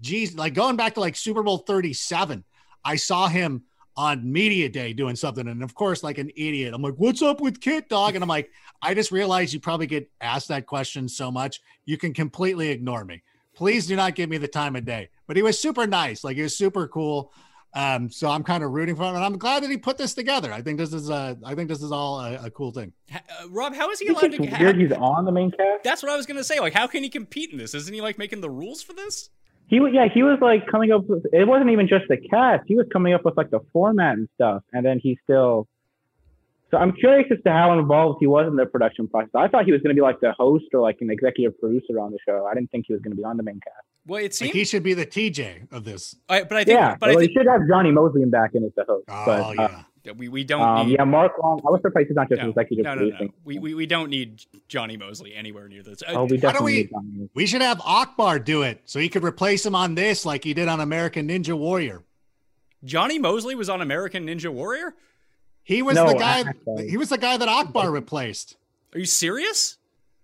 [0.02, 2.44] geez, like going back to like Super Bowl 37,
[2.84, 3.64] I saw him
[3.98, 5.48] on media day doing something.
[5.48, 8.16] And of course, like an idiot, I'm like, what's up with Kit Dog?
[8.16, 8.50] And I'm like,
[8.82, 13.04] I just realized you probably get asked that question so much, you can completely ignore
[13.04, 13.22] me.
[13.54, 15.10] Please do not give me the time of day.
[15.30, 16.24] But he was super nice.
[16.24, 17.32] Like he was super cool.
[17.76, 20.16] Um, so I'm kind of rooting for him, and I'm glad that he put this
[20.16, 20.52] together.
[20.52, 22.94] I think this is a, I think this is all a, a cool thing.
[23.14, 23.20] Uh,
[23.52, 24.44] Rob, how is he allowed to?
[24.44, 25.84] It's weird he's on the main cast.
[25.84, 26.60] That's what I was gonna say.
[26.60, 27.76] Like, how can he compete in this?
[27.76, 29.30] Isn't he like making the rules for this?
[29.68, 31.24] He was, yeah, he was like coming up with.
[31.32, 32.64] It wasn't even just the cast.
[32.66, 35.68] He was coming up with like the format and stuff, and then he still.
[36.72, 39.32] So I'm curious as to how involved he was in the production process.
[39.36, 42.00] I thought he was going to be like the host or like an executive producer
[42.00, 42.46] on the show.
[42.46, 43.86] I didn't think he was going to be on the main cast.
[44.06, 46.16] Well, it seems Like he should be the TJ of this.
[46.28, 48.52] I, but I think, yeah, but I well, think he should have Jonny Moseley back
[48.54, 49.06] in as the host.
[49.08, 49.84] Oh but, uh, yeah.
[50.04, 50.98] that we we don't um, need.
[50.98, 51.60] yeah, Mark Long.
[51.68, 53.08] I was surprised he's not just no, executive no, no, no.
[53.10, 53.34] producing.
[53.44, 56.02] We, we we don't need Jonny Moseley anywhere near this.
[56.04, 57.30] Uh, Oh, we definitely we- need Jonny.
[57.34, 60.54] We should have Akbar do it so he could replace him on this like he
[60.54, 62.04] did on American Ninja Warrior.
[62.84, 64.96] Jonny Moseley was on American Ninja Warrior.
[65.70, 66.40] He was No, the guy.
[66.40, 66.80] Akbar.
[66.82, 68.58] He was the guy that Akbar replaced.
[68.92, 69.78] Are you serious?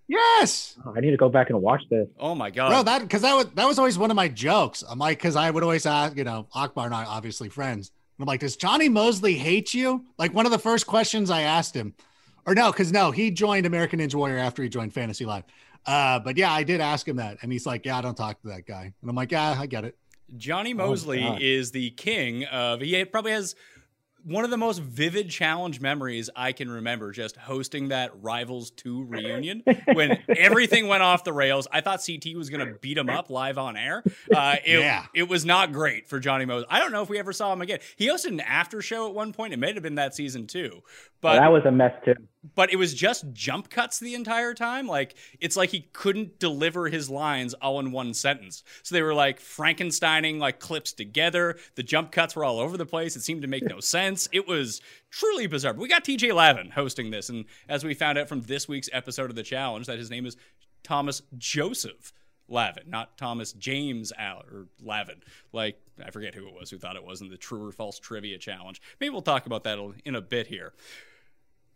[0.07, 2.07] Yes, Oh, I need to go back and watch this.
[2.19, 2.69] Oh my god!
[2.69, 2.81] bro.
[2.81, 4.83] That because that was that was always one of my jokes.
[4.89, 7.91] I'm like, because I would always ask, you know, Akbar and I obviously friends.
[8.17, 10.03] And I'm like, does Jonny Moseley hate you?
[10.17, 11.93] Like one of the first questions I asked him,
[12.47, 15.43] or no, because no, he joined American Ninja Warrior after he joined Fantasy Live.
[15.85, 18.41] Uh, but yeah, I did ask him that, and he's like, yeah, I don't talk
[18.41, 18.91] to that guy.
[18.99, 19.95] And I'm like, yeah, I get it.
[20.37, 21.39] Jonny Moseley God.
[21.41, 22.81] is the king of.
[22.81, 23.55] He probably has
[24.25, 27.11] one of the most vivid challenge memories I can remember.
[27.11, 31.67] Just hosting that Rivals Two reunion when everything went off the rails.
[31.71, 34.03] I thought CT was going to beat him up live on air.
[34.35, 35.05] Uh, it, Yeah.
[35.13, 36.65] it was not great for Johnny Mose.
[36.69, 37.79] I don't know if we ever saw him again.
[37.95, 39.53] He hosted an after show at one point.
[39.53, 40.81] It may have been that season too,
[41.21, 42.15] but that was a mess too.
[42.53, 44.87] But it was just jump cuts the entire time.
[44.87, 48.63] Like it's like he couldn't deliver his lines all in one sentence.
[48.83, 51.57] So they were like Frankensteining like clips together.
[51.75, 53.15] The jump cuts were all over the place.
[53.15, 54.29] It seemed to make no sense.
[54.31, 55.73] It was truly bizarre.
[55.73, 58.89] But we got TJ Lavin hosting this, and as we found out from this week's
[58.93, 60.37] episode of the challenge, that his name is
[60.83, 62.13] Thomas Joseph.
[62.47, 65.23] Lavin, not Thomas James Al or Lavin.
[65.51, 67.97] Like I forget who it was who thought it was in the true or false
[67.97, 68.81] trivia challenge.
[68.99, 70.73] Maybe we'll talk about that in a bit here.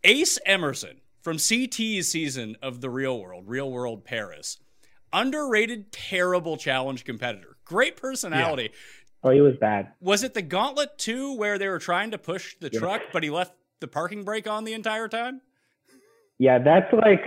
[0.03, 4.57] Ace Amerson from CT's season of The Real World, Real World Paris.
[5.11, 7.57] Underrated, terrible challenge competitor.
[7.65, 8.71] Great personality.
[9.23, 9.91] Oh, he was bad.
[9.99, 12.79] Was it the Gauntlet too, where they were trying to push the Yeah.
[12.79, 15.41] truck, but he left the parking brake on the entire time?
[16.37, 17.21] Yeah, that's like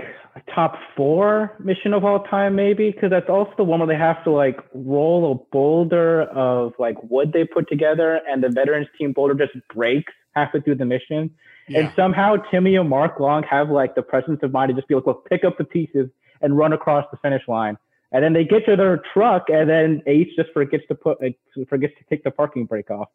[0.55, 4.23] top four mission of all time, maybe, because that's also the one where they have
[4.25, 9.12] to like roll a boulder of like wood they put together, and the veterans team
[9.12, 11.31] boulder just breaks halfway through the mission.
[11.75, 14.95] And somehow Timmy and Mark Long have like the presence of mind to just be
[14.95, 16.09] like, well, pick up the pieces
[16.40, 17.79] and run across the finish line.
[18.11, 21.18] And then they get to their truck, and then H just forgets to put
[21.68, 23.09] forgets to take the parking brake off.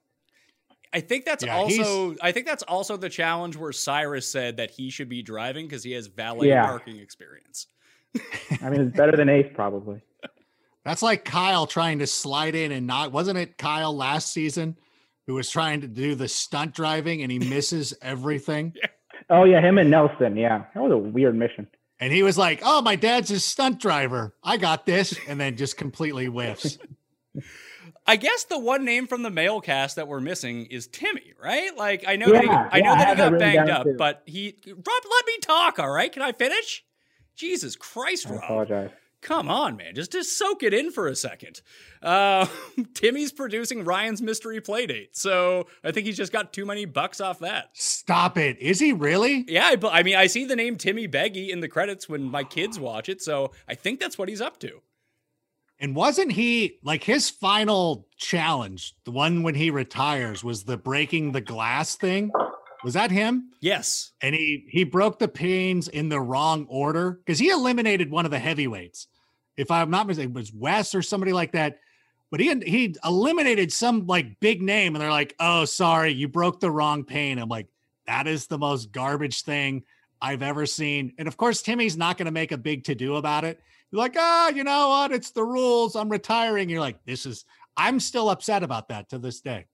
[0.97, 4.71] I think that's Yeah, also I think that's also the challenge where Cyrus said that
[4.71, 6.65] he should be driving because he has valet Yeah.
[6.65, 7.67] parking experience.
[8.63, 10.01] I mean, it's better than Ace probably.
[10.83, 13.11] That's like Kyle trying to slide in and not.
[13.11, 14.75] Wasn't it Kyle last season
[15.27, 18.73] who was trying to do the stunt driving and he misses everything?
[19.29, 20.35] Oh yeah, him and Nelson.
[20.35, 21.67] Yeah, that was a weird mission.
[21.99, 24.33] And he was like, "Oh, my dad's a stunt driver.
[24.43, 26.79] I got this," and then just completely whiffs.
[28.07, 31.75] I guess the one name from the male cast that we're missing is Timmy, right?
[31.75, 33.69] Like I know Yeah, that he, I yeah, know I that he got written banged
[33.69, 33.95] up, too.
[33.97, 36.11] but he Rob, let me talk, all right?
[36.11, 36.83] Can I finish?
[37.35, 38.43] Jesus Christ, I Rob.
[38.43, 38.89] apologize.
[39.19, 39.95] Come on, man.
[39.95, 41.61] Just just soak it in for a second.
[42.01, 42.45] Uh,
[42.93, 47.39] Timmy's producing Ryan's mystery playdate, so I think he's just got too many bucks off
[47.39, 47.69] that.
[47.73, 48.57] Stop it.
[48.59, 49.43] Is he really?
[49.47, 52.43] Yeah, I, I mean, I see the name Timmy Beggy in the credits when my
[52.43, 54.81] kids watch it, so I think that's what he's up to.
[55.79, 61.31] And wasn't he like his final challenge, the one when he retires, was the breaking
[61.31, 62.31] the glass thing?
[62.83, 63.51] Was that him?
[63.59, 64.11] Yes.
[64.21, 68.31] And he he broke the panes in the wrong order because he eliminated one of
[68.31, 69.07] the heavyweights.
[69.55, 71.79] If I'm not mistaken, it was Wes or somebody like that.
[72.29, 76.59] But he he eliminated some like big name, and they're like, "Oh, sorry, you broke
[76.59, 77.67] the wrong pane." I'm like,
[78.05, 79.83] that is the most garbage thing
[80.21, 81.13] I've ever seen.
[81.17, 83.59] And of course, Timmy's not going to make a big to do about it.
[83.91, 85.11] You're like, ah, you know what?
[85.11, 85.95] It's the rules.
[85.95, 86.69] I'm retiring.
[86.69, 87.45] You're like, this is.
[87.75, 89.65] I'm still upset about that to this day.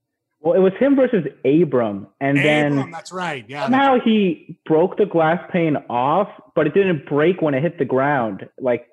[0.41, 3.45] Well, it was him versus Abram, and Abram, then that's right.
[3.47, 7.79] Yeah, somehow he broke the glass pane off, but it didn't break when it hit
[7.79, 8.49] the ground.
[8.59, 8.85] Like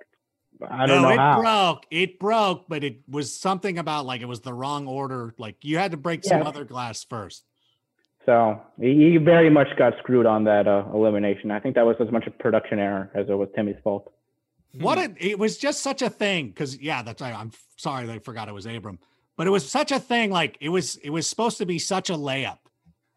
[0.68, 1.40] I don't no, know it how.
[1.40, 1.86] broke.
[1.90, 5.34] It broke, but it was something about like it was the wrong order.
[5.38, 7.44] Like you had to break some other glass first.
[8.26, 11.50] So he very much got screwed on that uh, elimination.
[11.50, 14.12] I think that was as much a production error as it was Timmy's fault.
[14.78, 15.14] What Hmm.
[15.18, 17.22] it, was just such a thing because yeah, that's.
[17.22, 18.98] I'm sorry that I forgot it was Abram,
[19.36, 20.30] but it was such a thing.
[20.30, 22.58] Like it was, it was supposed to be such a layup.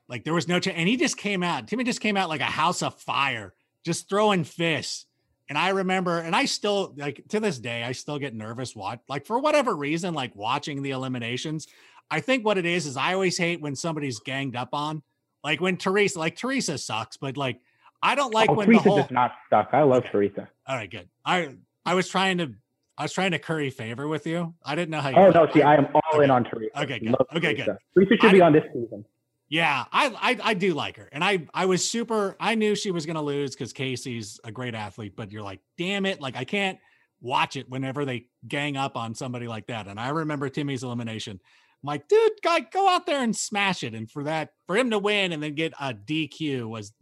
[0.08, 1.68] Like there was no chance, and he just came out.
[1.68, 3.54] Timmy just came out like a house of fire,
[3.86, 5.06] just throwing fists.
[5.50, 8.76] And I remember, and I still like to this day, I still get nervous.
[8.76, 11.68] Watch like for whatever reason, like watching the eliminations.
[12.12, 15.02] I think what it is is I always hate when somebody's ganged up on,
[15.44, 17.60] like when Teresa, like Teresa sucks, but like
[18.02, 19.02] I don't like oh, when Teresa the whole.
[19.02, 19.70] does not suck.
[19.74, 20.48] I love Teresa.
[20.68, 21.10] All right, good.
[21.26, 22.54] I I was trying to
[22.98, 24.54] I was trying to curry favor with you.
[24.64, 25.16] I didn't know how you.
[25.18, 26.24] Oh no, see, I am all Okay.
[26.26, 26.82] in on Teresa.
[26.84, 27.10] Okay, good.
[27.10, 27.78] Love Okay, Teresa.
[27.96, 28.08] good.
[28.08, 29.06] Teresa should I be on this season.
[29.50, 32.36] Yeah, I, I I do like her, and I I was super.
[32.40, 36.06] I knew she was gonna lose because Kaycee's a great athlete, but you're like, damn
[36.06, 36.80] it, like I can't
[37.22, 39.88] watch it whenever they gang up on somebody like that.
[39.88, 41.40] And I remember Timmy's elimination.
[41.84, 43.94] I'm like, dude, guy, go out there and smash it.
[43.94, 46.94] And for that, for him to win and then get a DQ was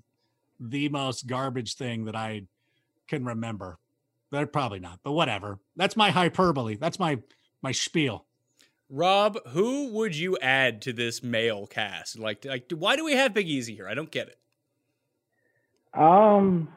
[0.59, 2.47] the most garbage thing that I
[3.07, 3.77] can remember.
[4.31, 5.59] They're probably not, but whatever.
[5.75, 6.77] That's my hyperbole.
[6.77, 7.19] That's my
[7.61, 8.25] my spiel.
[8.89, 12.19] Rob, who would you add to this male cast?
[12.19, 13.87] Like, like, why do we have Big Easy here?
[13.87, 14.37] I don't get it.
[15.93, 16.67] Um,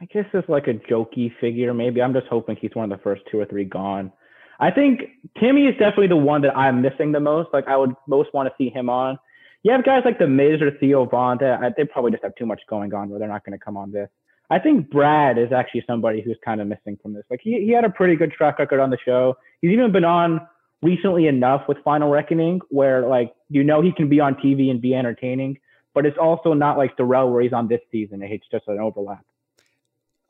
[0.00, 1.74] I guess it's like a jokey figure.
[1.74, 4.12] Maybe I'm just hoping he's one of the first two or three gone.
[4.58, 5.02] I think
[5.38, 7.50] Timmy is definitely the one that I'm missing the most.
[7.52, 9.18] Like I would most want to see him on.
[9.62, 12.34] You have guys like the Miz or Theo Von that uh, they probably just have
[12.36, 14.08] too much going on where they're not going to come on this.
[14.50, 17.24] I think Brad is actually somebody who's kind of missing from this.
[17.30, 19.36] Like he he had a pretty good track record on the show.
[19.60, 20.40] He's even been on
[20.82, 24.80] recently enough with Final Reckoning where like you know he can be on TV and
[24.80, 25.58] be entertaining,
[25.94, 28.22] but it's also not like Darrell where he's on this season.
[28.22, 29.24] It's just an overlap.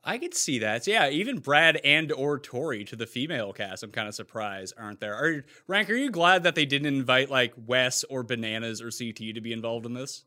[0.05, 0.85] I could see that.
[0.85, 3.83] So, yeah, even Brad and or Tori to the female cast.
[3.83, 5.15] I'm kind of surprised, aren't there?
[5.15, 5.91] Are Rank?
[5.91, 9.53] Are you glad that they didn't invite like Wes or Bananas or CT to be
[9.53, 10.25] involved in this?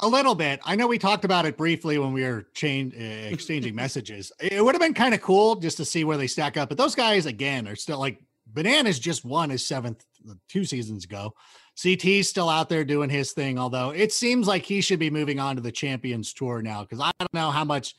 [0.00, 0.60] A little bit.
[0.64, 4.32] I know we talked about it briefly when we were chain, uh, exchanging messages.
[4.40, 6.68] It would have been kind of cool just to see where they stack up.
[6.68, 10.04] But those guys, again, are still like Bananas just won his seventh
[10.48, 11.34] two seasons ago.
[11.76, 15.40] CT's still out there doing his thing, although it seems like he should be moving
[15.40, 17.94] on to the Champions Tour now because I don't know how much,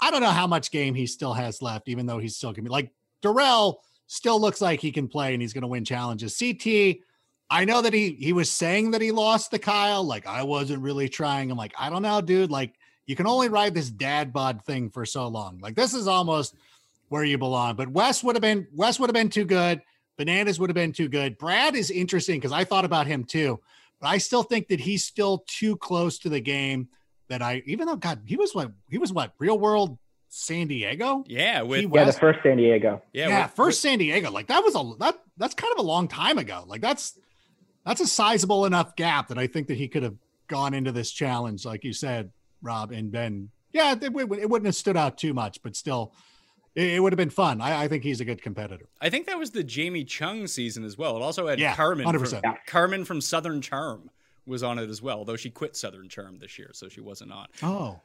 [0.00, 2.62] I don't know how much game he still has left, even though he's still gonna
[2.62, 2.90] be like
[3.22, 6.38] Darrell still looks like he can play and he's to win challenges.
[6.38, 6.98] CT,
[7.50, 10.04] I know that he he was saying that he lost to Kyle.
[10.04, 11.50] Like I wasn't really trying.
[11.50, 12.50] I'm like, I don't know, dude.
[12.50, 12.74] Like
[13.06, 15.58] you can only ride this dad bod thing for so long.
[15.60, 16.54] Like this is almost
[17.08, 17.76] where you belong.
[17.76, 19.80] But Wes would have been Wes would have been too good.
[20.16, 21.38] Bananas would have been too good.
[21.38, 23.60] Brad is interesting because I thought about him too,
[24.00, 26.88] but I still think that he's still too close to the game.
[27.28, 29.98] That I, even though God, he was what he was what real world
[30.30, 31.24] San Diego.
[31.26, 33.02] Yeah, with Yeah, the first San Diego.
[33.12, 34.30] yeah, yeah, with- first San Diego.
[34.30, 36.64] Like that was a that that's kind of a long time ago.
[36.66, 37.18] Like that's
[37.84, 40.16] that's a sizable enough gap that I think that he could have
[40.48, 42.30] gone into this challenge, like you said,
[42.62, 46.14] Rob, and Ben yeah, it, would- it wouldn't have stood out too much, but still,
[46.74, 47.60] it, it would have been fun.
[47.60, 48.86] I, I think he's a good competitor.
[48.98, 51.16] I think that was the Jamie Chung season as well.
[51.18, 52.40] It also had Yeah, Carmen, 100%.
[52.40, 54.08] From, Carmen from Southern Charm
[54.48, 57.32] was on it as well, though she quit Southern Charm this year, so she wasn't
[57.32, 57.46] on.
[57.62, 58.00] Oh,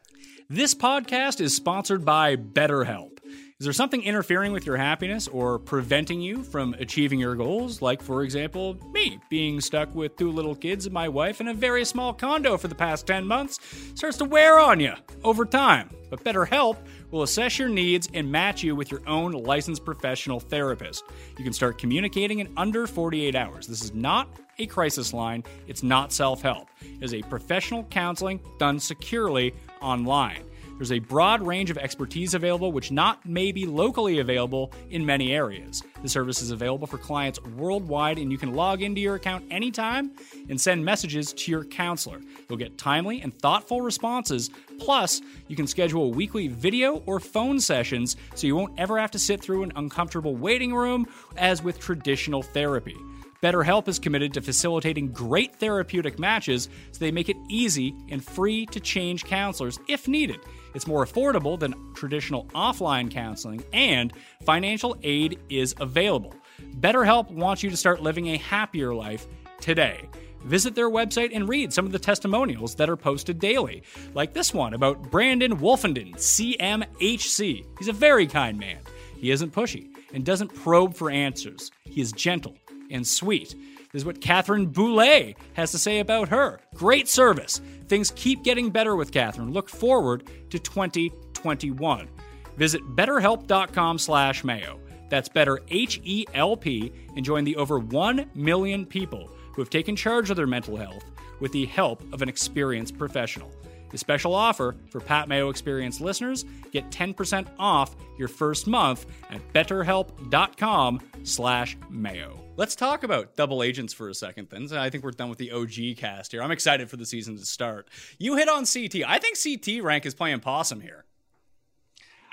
[0.49, 3.17] This podcast is sponsored by BetterHelp.
[3.63, 7.81] Is there something interfering with your happiness or preventing you from achieving your goals?
[7.81, 11.53] Like, for example, me being stuck with two little kids and my wife in a
[11.53, 13.61] very small condo for the past 10 months
[13.95, 14.91] starts to wear on you
[15.23, 15.89] over time.
[16.09, 16.75] But BetterHelp
[17.09, 21.05] will assess your needs and match you with your own licensed professional therapist.
[21.37, 23.65] You can start communicating in under 48 hours.
[23.65, 24.27] This is not
[24.59, 26.67] a crisis line, it's not self help.
[26.81, 30.43] It is a professional counseling done securely online.
[30.77, 35.33] There's a broad range of expertise available, which not may be locally available in many
[35.33, 35.83] areas.
[36.01, 40.11] The service is available for clients worldwide, and you can log into your account anytime
[40.49, 42.21] and send messages to your counselor.
[42.49, 44.49] You'll get timely and thoughtful responses.
[44.79, 49.19] Plus, you can schedule weekly video or phone sessions so you won't ever have to
[49.19, 51.07] sit through an uncomfortable waiting room
[51.37, 52.95] as with traditional therapy.
[53.43, 58.65] BetterHelp is committed to facilitating great therapeutic matches so they make it easy and free
[58.67, 60.39] to change counselors if needed.
[60.73, 64.13] It's more affordable than traditional offline counseling, and
[64.45, 66.33] financial aid is available.
[66.79, 69.27] BetterHelp wants you to start living a happier life
[69.59, 70.09] today.
[70.45, 73.83] Visit their website and read some of the testimonials that are posted daily,
[74.13, 77.65] like this one about Brandon Wolfenden, CMHC.
[77.77, 78.79] He's a very kind man.
[79.15, 81.71] He isn't pushy and doesn't probe for answers.
[81.85, 82.55] He is gentle
[82.91, 83.55] and sweet.
[83.93, 86.59] This is what Catherine Boulay has to say about her.
[86.73, 87.61] Great service.
[87.87, 89.53] Things keep getting better with Catherine.
[89.53, 92.09] Look forward to 2021.
[92.57, 94.79] Visit betterhelp.com slash mayo.
[95.09, 100.37] That's better H-E-L-P and join the over 1 million people who have taken charge of
[100.37, 101.05] their mental health
[101.39, 103.51] with the help of an experienced professional.
[103.93, 109.53] A special offer for Pat Mayo Experience listeners, get 10% off your first month at
[109.53, 112.42] betterhelp.com slash mayo.
[112.55, 114.67] Let's talk about double agents for a second then.
[114.77, 116.43] I think we're done with the OG cast here.
[116.43, 117.89] I'm excited for the season to start.
[118.19, 119.03] You hit on CT.
[119.07, 121.05] I think CT rank is playing possum here.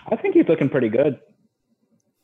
[0.07, 1.19] I think he's looking pretty good.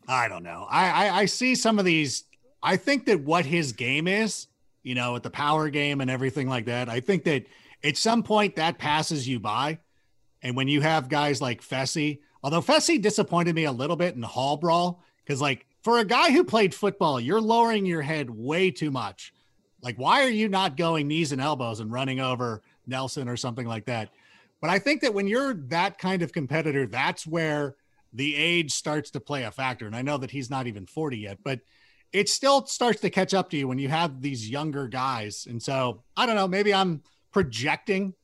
[0.06, 0.66] I don't know.
[0.68, 2.24] I, I I see some of these.
[2.62, 4.46] I think that what his game is,
[4.82, 6.90] you know, with the power game and everything like that.
[6.90, 7.46] I think that
[7.82, 9.78] at some point that passes you by,
[10.42, 14.22] and when you have guys like Fessy, although Fessy disappointed me a little bit in
[14.22, 18.72] Hall Brawl because like for a guy who played football, you're lowering your head way
[18.72, 19.33] too much.
[19.83, 23.68] Like, why are you not going knees and elbows and running over Nelson or something
[23.68, 24.11] like that?
[24.61, 27.77] But I think that when you're that kind of competitor, that's where
[28.12, 29.87] the age starts to play a factor.
[29.87, 31.61] And I know that he's not even 40 yet, but
[32.12, 35.46] it still starts to catch up to you when you have these younger guys.
[35.49, 38.14] And so I don't know, maybe I'm projecting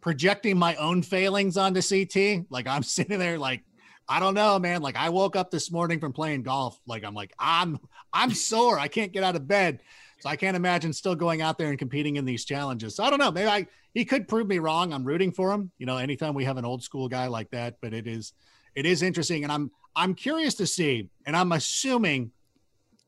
[0.00, 2.46] projecting my own failings onto CT.
[2.50, 3.62] Like I'm sitting there like
[4.08, 4.82] I don't know, man.
[4.82, 6.78] Like I woke up this morning from playing golf.
[6.86, 7.78] Like I'm like, I'm
[8.12, 8.78] I'm sore.
[8.78, 9.80] I can't get out of bed.
[10.20, 12.96] So I can't imagine still going out there and competing in these challenges.
[12.96, 13.30] So I don't know.
[13.30, 14.92] Maybe I he could prove me wrong.
[14.92, 15.70] I'm rooting for him.
[15.78, 18.32] You know, anytime we have an old school guy like that, but it is
[18.74, 19.42] it is interesting.
[19.42, 22.32] And I'm I'm curious to see, and I'm assuming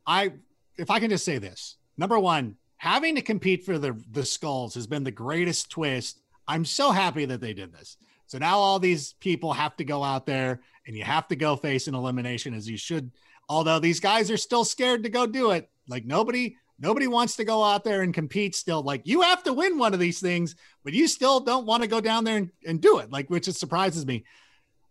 [0.06, 0.32] I
[0.78, 1.76] if I can just say this.
[1.98, 6.20] Number one, having to compete for the the skulls has been the greatest twist.
[6.48, 7.96] I'm so happy that they did this.
[8.28, 11.56] So now all these people have to go out there and you have to go
[11.56, 13.10] face an elimination as you should.
[13.48, 15.68] Although these guys are still scared to go do it.
[15.88, 18.82] Like nobody, nobody wants to go out there and compete still.
[18.82, 21.88] Like you have to win one of these things, but you still don't want to
[21.88, 23.10] go down there and, and do it.
[23.10, 24.24] Like, which it surprises me.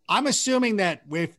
[0.08, 1.36] I'm assuming that with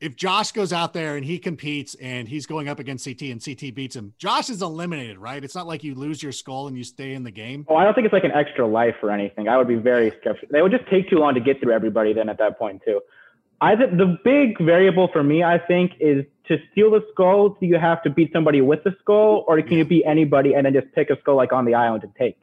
[0.00, 3.44] if Josh goes out there and he competes and he's going up against CT and
[3.44, 5.44] CT beats him, Josh is eliminated, right?
[5.44, 7.66] It's not like you lose your skull and you stay in the game.
[7.68, 9.48] Oh, I don't think it's like an extra life or anything.
[9.48, 10.48] I would be very skeptical.
[10.50, 13.00] They would just take too long to get through everybody then at that point too.
[13.60, 17.50] I think the big variable for me, I think, is to steal the skull.
[17.60, 20.64] Do you have to beat somebody with the skull, or can you beat anybody and
[20.64, 22.38] then just pick a skull like on the island to take?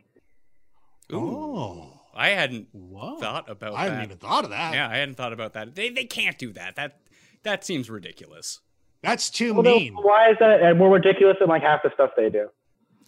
[1.12, 3.18] Oh, I hadn't whoa.
[3.18, 3.80] thought about that.
[3.80, 4.74] I hadn't even thought of that.
[4.74, 5.76] Yeah, I hadn't thought about that.
[5.76, 6.76] They, they can't do that.
[6.76, 7.00] That
[7.44, 8.60] that seems ridiculous.
[9.04, 9.94] That's too Well, then mean.
[9.96, 12.50] why is that uh, more ridiculous than like half the stuff they do?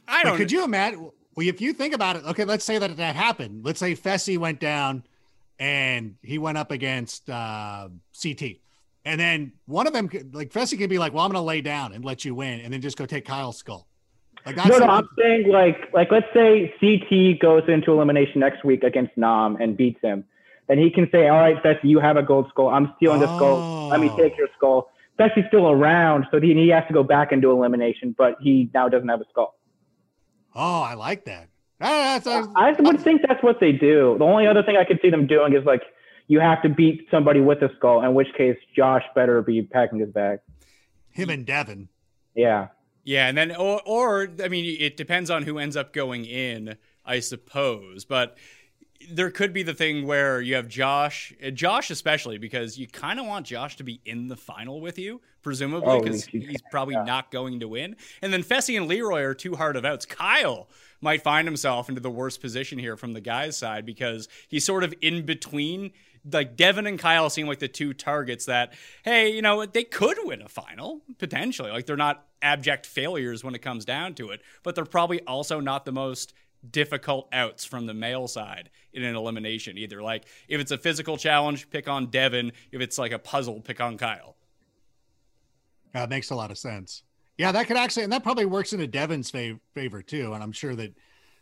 [0.08, 0.38] I don't.
[0.38, 1.12] could you imagine?
[1.36, 3.66] Well, if you think about it, okay, let's say that that happened.
[3.66, 5.04] Let's say Fessy went down
[5.60, 7.90] and he went up against uh,
[8.22, 8.44] CT.
[9.06, 11.62] And then one of them, like Fessy, could be like, "Well, I'm going to lay
[11.62, 13.88] down and let you win," and then just go take Kyle's skull.
[14.46, 18.84] Like No, no, I'm saying like like let's say CT goes into elimination next week
[18.84, 20.24] against Nam and beats him.
[20.68, 22.70] Then he can say, All right, Fessy, you have a gold skull.
[22.70, 23.90] I'm stealing the skull.
[23.90, 24.18] Let me Oh.
[24.18, 24.90] take your skull.
[25.18, 28.88] Fessy's still around, so he, he has to go back into elimination, but he now
[28.88, 29.56] doesn't have a skull.
[30.56, 31.50] oh, I like that.
[31.80, 34.16] That's, that's, I would think that's what they do.
[34.18, 35.84] The only other thing I could see them doing is like
[36.28, 40.00] you have to beat somebody with a skull, in which case Josh better be packing
[40.00, 40.40] his bag.
[41.12, 41.90] him and Devin.
[42.36, 42.68] Yeah.
[43.04, 46.76] Yeah, and then or or I mean, it depends on who ends up going in,
[47.06, 48.06] I suppose.
[48.06, 48.38] But
[49.12, 53.20] there could be the thing where you have Josh, uh, Josh especially because you kind
[53.20, 56.62] of want Josh to be in the final with you, presumably Oh, because he's- he's
[56.70, 57.96] probably not going to win.
[58.22, 60.06] And then Fessy and Leroy are two hard of outs.
[60.06, 60.70] Kyle
[61.02, 64.84] might find himself into the worst position here from the guy's side because he's sort
[64.84, 65.92] of in between.
[66.30, 68.74] Like Devin and Kyle seem like the two targets that,
[69.04, 71.72] hey, you know, they could win a final potentially.
[71.72, 75.62] Like they're not abject failures when it comes down to it, but they're probably also
[75.62, 76.34] not the most
[76.70, 80.02] difficult outs from the male side in an elimination either.
[80.02, 82.52] Like if it's a physical challenge, pick on Devin.
[82.72, 84.36] If it's like a puzzle, pick on Kyle.
[85.94, 87.04] That makes a lot of sense.
[87.38, 90.34] Yeah, that could actually, and that probably works into Devin's fav- favor too.
[90.34, 90.94] And I'm sure that,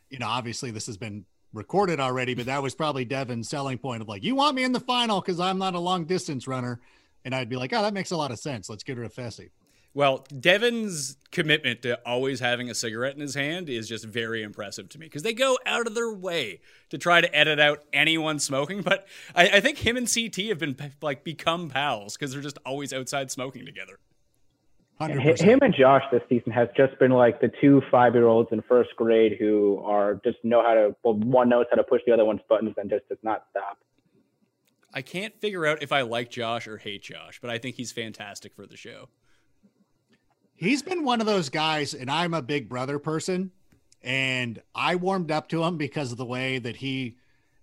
[0.10, 4.02] you know, obviously this has been recorded already, but that was probably Devin's selling point
[4.02, 6.80] of like, you want me in the final because I'm not a long distance runner.
[7.26, 8.70] And I'd be like, oh, that makes a lot of sense.
[8.70, 9.50] Let's get rid of Fessy.
[9.98, 14.90] Well, Devin's commitment to always having a cigarette in his hand is just very impressive
[14.90, 16.60] to me because they go out of their way
[16.92, 18.84] to try to edit out anyone smoking.
[18.84, 22.60] But I, I think him and CT have been like become pals because they're just
[22.64, 23.98] always outside smoking together.
[25.02, 25.42] 100%.
[25.42, 28.62] him and Josh this season has just been like the two five year olds in
[28.70, 32.14] first grade who are just know how to, well, one knows how to push the
[32.14, 33.80] other one's buttons and just does not stop.
[34.94, 37.92] I can't figure out if I like Josh or hate Josh, but I think he's
[37.92, 39.10] fantastic for the show.
[40.58, 43.52] He's been one of those guys, and I'm a big brother person,
[44.02, 47.18] and I warmed up to him because of the way that he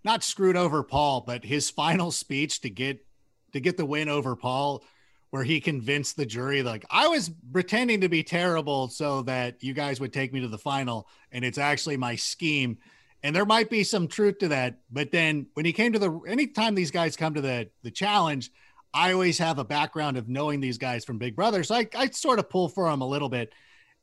[0.05, 3.05] not screwed over Paul, but his final speech to get
[3.53, 4.85] to get the win over Paul,
[5.31, 9.75] where he convinced the jury like I was pretending to be terrible so that you
[9.75, 12.79] guys would take me to the final, and it's actually my scheme.
[13.25, 16.13] And there might be some truth to that, but then when he came to the
[16.29, 18.53] anytime these guys come to the the challenge,
[18.95, 21.65] I always have a background of knowing these guys from Big Brother.
[21.65, 23.53] So I, I sort of pull for him a little bit.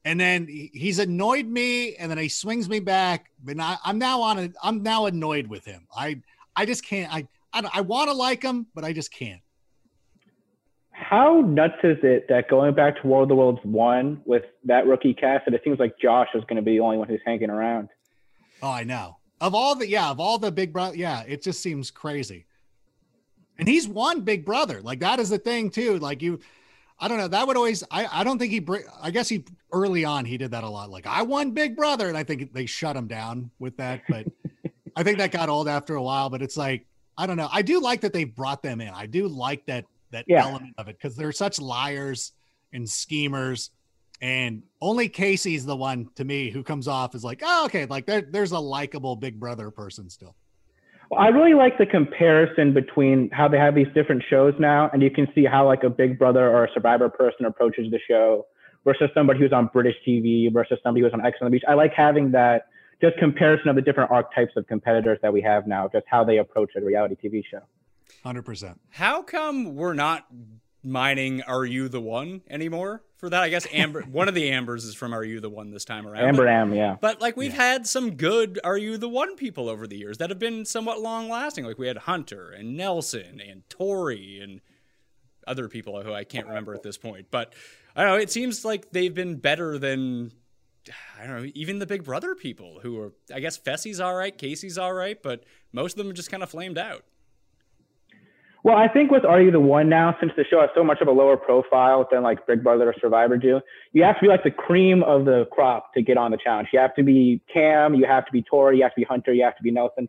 [0.04, 3.32] And then he's annoyed me and then he swings me back.
[3.42, 5.88] But I, I'm now on a, I'm now annoyed with him.
[5.96, 6.22] I,
[6.56, 9.42] I just can't, I, I, I want to like him, but I just can't.
[10.90, 14.86] How nuts is it that going back to War of the Worlds one with that
[14.88, 17.22] rookie cast, that it seems like Josh is going to be the only one who's
[17.26, 17.90] hanging around?
[18.62, 19.18] Oh, I know.
[19.40, 22.46] Of all the, yeah, of all the Big Brother, yeah, it just seems crazy.
[23.62, 24.82] And he's won Big Brother.
[24.82, 26.00] Like that is the thing too.
[26.00, 26.40] Like you,
[27.00, 27.28] I don't know.
[27.28, 27.84] That would always.
[27.92, 28.08] I.
[28.12, 28.68] I don't think he.
[29.02, 30.90] I guess he early on he did that a lot.
[30.90, 34.02] Like I won Big Brother, and I think they shut him down with that.
[34.10, 34.26] But
[34.96, 36.30] I think that got old after a while.
[36.32, 36.86] But it's like
[37.18, 37.50] I don't know.
[37.52, 38.90] I do like that they brought them in.
[38.90, 40.44] I do like that that Yeah.
[40.44, 42.32] element of it because they're such liars
[42.74, 43.70] and schemers.
[44.24, 48.06] And only Casey's the one to me who comes off as like, oh, okay, like
[48.06, 50.36] there, there's a likable Big Brother person still.
[51.12, 55.04] Well, I really like the comparison between how they have these different shows now, and
[55.04, 58.48] you can see how like a Big Brother or a Survivor person approaches the show
[58.86, 61.64] versus somebody who's on British TV versus somebody who's on X on the Beach.
[61.68, 62.68] I like having that
[63.02, 66.38] just comparison of the different archetypes of competitors that we have now, just how they
[66.38, 67.60] approach a reality TV show.
[68.24, 68.80] Hundred percent.
[68.92, 70.28] How come we're not
[70.84, 73.44] mining Are You the One anymore for that?
[73.44, 76.08] I guess Amber, one of the Ambers is from Are You the One this time
[76.08, 76.24] around.
[76.24, 76.98] Amber but, Am, yeah.
[77.00, 80.30] but like we've had some good Are You the One people over the years that
[80.30, 81.66] have been somewhat long lasting.
[81.66, 84.62] Like we had Hunter and Nelson and Tori and
[85.48, 87.28] other people who I can't remember at this point.
[87.32, 87.54] But
[87.96, 90.32] I don't know, it seems like they've been better than
[91.20, 94.36] I don't know, even the Big Brother people who are I guess Fessy's all right,
[94.36, 97.04] Casey's all right, but most of them just kind of flamed out.
[98.64, 101.02] Well, I think with Are You the One now, since the show has so much
[101.02, 103.60] of a lower profile than like Big Brother or Survivor do,
[103.92, 106.70] you have to be like the cream of the crop to get on the challenge.
[106.72, 109.34] You have to be Cam, you have to be Tori, you have to be Hunter,
[109.34, 110.08] you have to be Nelson.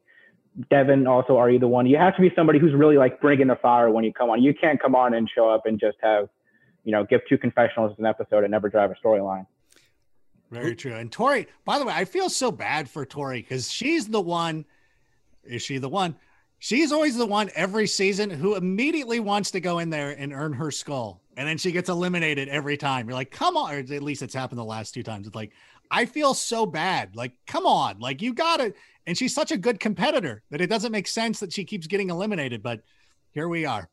[0.71, 1.87] Devin also Are You the One.
[1.87, 4.43] You have to be somebody who's really like bringing the fire when you come on.
[4.43, 6.29] You can't come on and show up and just have,
[6.85, 9.47] you know, give two confessionals an episode and never drive a storyline.
[10.51, 10.93] Very true.
[10.93, 14.67] And Tori, by the way, I feel so bad for Tori because she's the one.
[15.43, 16.17] Is she the one?
[16.63, 20.53] She's always the one every season who immediately wants to go in there and earn
[20.53, 21.21] her skull.
[21.37, 23.09] And then she gets eliminated every time.
[23.09, 23.75] You're like, come on.
[23.75, 25.27] Or at least it's happened the last two times.
[25.27, 25.51] It's like,
[25.91, 27.17] I feel so bad.
[27.17, 27.99] Like, come on.
[27.99, 28.77] Like, you got it.
[29.09, 32.11] And she's such a good competitor that it doesn't make sense that she keeps getting
[32.11, 32.63] eliminated.
[32.63, 32.83] But
[33.33, 33.89] here we are.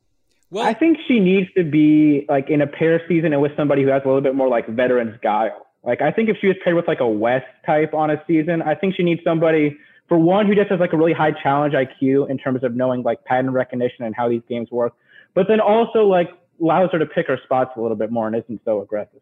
[0.51, 3.81] Well, I think she needs to be like in a pair season and with somebody
[3.81, 5.65] who has a little bit more like veterans guile.
[5.83, 8.61] Like I think if she was paired with like a Wes type on a season,
[8.61, 9.75] I think she needs somebody
[10.09, 13.03] for one who just has like a really high challenge IQ in terms of knowing
[13.03, 14.93] like pattern recognition and how these games work,
[15.35, 18.35] but then also like allows her to pick her spots a little bit more and
[18.35, 19.21] isn't so aggressive.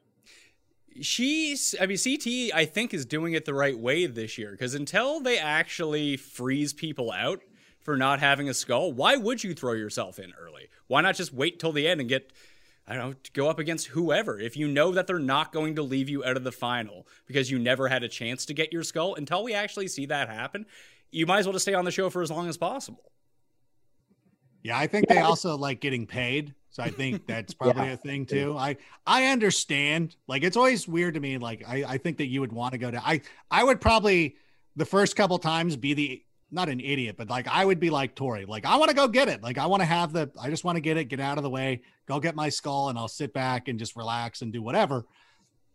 [0.99, 4.73] She's, I mean, CT, I think, is doing it the right way this year because
[4.73, 7.41] until they actually freeze people out
[7.81, 10.69] for not having a skull, why would you throw yourself in early?
[10.87, 12.31] Why not just wait till the end and get,
[12.87, 14.39] I don't know, to go up against whoever?
[14.39, 17.51] If you know that they're not going to leave you out of the final because
[17.51, 20.65] you never had a chance to get your skull, until we actually see that happen,
[21.11, 23.11] you might as well just stay on the show for as long as possible.
[24.63, 26.53] Yeah, I think they also like getting paid.
[26.69, 27.93] So I think that's probably Yeah.
[27.93, 28.55] a thing too.
[28.57, 30.15] I I understand.
[30.27, 31.37] Like it's always weird to me.
[31.37, 34.35] Like I, I think that you would want to go to I I would probably
[34.75, 38.15] the first couple times be the not an idiot, but like I would be like
[38.15, 38.45] Tori.
[38.45, 39.43] Like I want to go get it.
[39.43, 41.43] Like I want to have the I just want to get it, get out of
[41.43, 44.61] the way, go get my skull, and I'll sit back and just relax and do
[44.61, 45.05] whatever.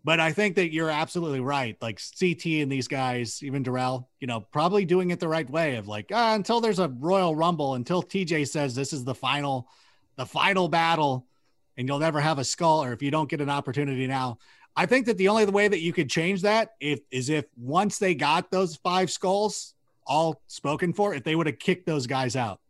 [0.05, 1.77] But I think that you're absolutely right.
[1.81, 5.77] Like CT and these guys, even Darrell, you know, probably doing it the right way
[5.77, 9.69] of like, ah, until there's a Royal Rumble, until TJ says this is the final,
[10.17, 11.27] the final battle,
[11.77, 14.39] and you'll never have a skull, or if you don't get an opportunity now.
[14.75, 17.99] I think that the only way that you could change that if is if once
[17.99, 19.75] they got those five skulls
[20.07, 22.61] all spoken for, if they would have kicked those guys out.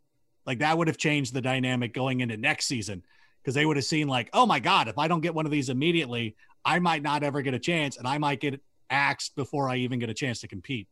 [0.45, 3.03] Like that would have changed the dynamic going into next season.
[3.41, 5.51] Because they would have seen like, oh my God, if I don't get one of
[5.51, 9.67] these immediately, I might not ever get a chance and I might get axed before
[9.67, 10.87] I even get a chance to compete.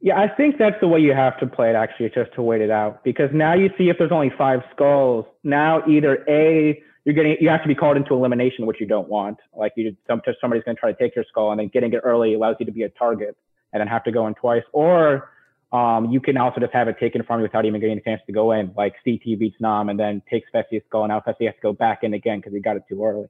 [0.00, 2.60] Yeah, I think that's the way you have to play it actually, just to wait
[2.60, 3.02] it out.
[3.02, 7.48] Because now you see if there's only five skulls, now either A, you're getting you
[7.48, 9.38] have to be called into elimination, which you don't want.
[9.56, 12.34] Like you some somebody's gonna try to take your skull and then getting it early
[12.34, 13.34] allows you to be a target
[13.72, 14.62] and then have to go in twice.
[14.72, 15.30] Or
[15.72, 18.22] um, you can also just have it taken from you without even getting a chance
[18.26, 18.72] to go in.
[18.76, 21.72] Like CT beats Nam and then takes Fessy's skull and now Fessie has to go
[21.72, 23.26] back in again because he got it too early.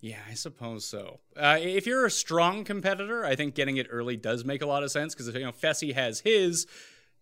[0.00, 1.20] Yeah, I suppose so.
[1.34, 4.82] Uh, if you're a strong competitor, I think getting it early does make a lot
[4.82, 6.66] of sense because if you know Fessy has his.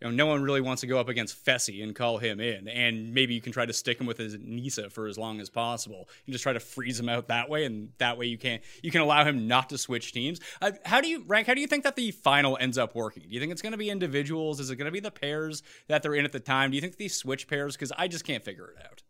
[0.02, 2.66] You know, no one really wants to go up against Fessy and call him in,
[2.66, 5.48] and maybe you can try to stick him with his Nisa for as long as
[5.48, 8.58] possible and just try to freeze him out that way, and that way you can
[8.82, 10.40] you can allow him not to switch teams.
[10.60, 11.46] Uh, how do you rank?
[11.46, 13.22] How do you think that the final ends up working?
[13.22, 14.58] Do you think it's going to be individuals?
[14.58, 16.70] Is it going to be the pairs that they're in at the time?
[16.70, 17.76] Do you think these switch pairs?
[17.76, 19.04] Because I just can't figure it out.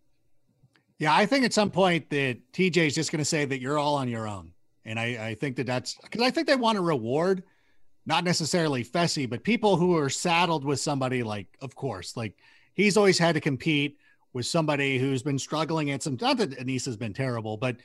[0.98, 3.78] Yeah, I think at some point that TJ is just going to say that you're
[3.78, 4.52] all on your own.
[4.84, 7.44] And I, I think that that's because I think they want to reward
[8.06, 12.36] not necessarily Fessy, but people who are saddled with somebody like, of course, like
[12.74, 13.98] he's always had to compete
[14.32, 17.76] with somebody who's been struggling at some, not that Aneesa's been terrible, but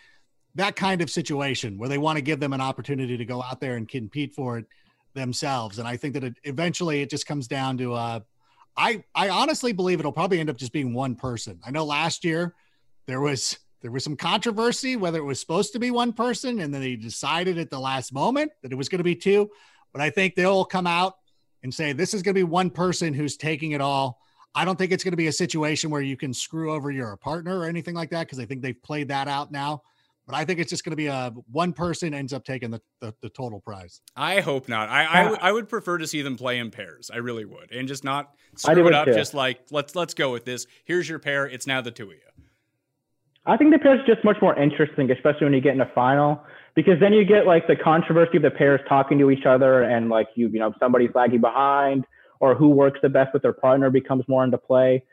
[0.56, 3.60] that kind of situation where they want to give them an opportunity to go out
[3.60, 4.66] there and compete for it
[5.14, 5.78] themselves.
[5.78, 8.20] And I think that it, eventually it just comes down to, uh,
[8.76, 11.60] I, I honestly believe it'll probably end up just being one person.
[11.66, 12.56] I know last year
[13.06, 16.74] there was there was some controversy whether it was supposed to be one person and
[16.74, 19.50] then they decided at the last moment that it was going to be two
[19.98, 21.18] but i think they'll come out
[21.64, 24.20] and say this is going to be one person who's taking it all
[24.54, 27.18] i don't think it's going to be a situation where you can screw over your
[27.18, 29.82] partner or anything like that because i think they've played that out now
[30.28, 32.80] but i think it's just going to be a one person ends up taking the,
[33.00, 34.90] the, the total prize I hope not.
[34.90, 37.12] I, I, w- I would prefer to see them play in pairs.
[37.14, 39.06] I really would, and just not screw it up.
[39.06, 39.14] too.
[39.14, 40.66] Just like let's let's go with this.
[40.86, 41.46] Here's your pair.
[41.46, 42.44] It's now the two of you.
[43.46, 45.92] I think the pair is just much more interesting, especially when you get in a
[45.94, 46.44] final,
[46.78, 50.10] because then you get like the controversy of the pairs talking to each other and
[50.10, 52.06] like you, you know, somebody's lagging behind
[52.40, 55.04] or who works the best with their partner becomes more into play.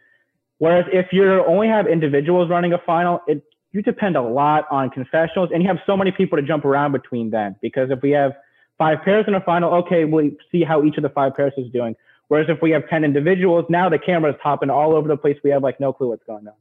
[0.59, 3.43] Whereas if you only have individuals running a final, it
[3.73, 6.93] you depend a lot on confessionals and you have so many people to jump around
[6.93, 7.57] between then.
[7.63, 8.33] Because if we have
[8.77, 11.73] five pairs in a final, okay, we'll see how each of the five pairs is
[11.73, 11.97] doing.
[12.29, 15.39] Whereas if we have 10 individuals, now the camera's hopping all over the place.
[15.43, 16.55] We have like no clue what's going on.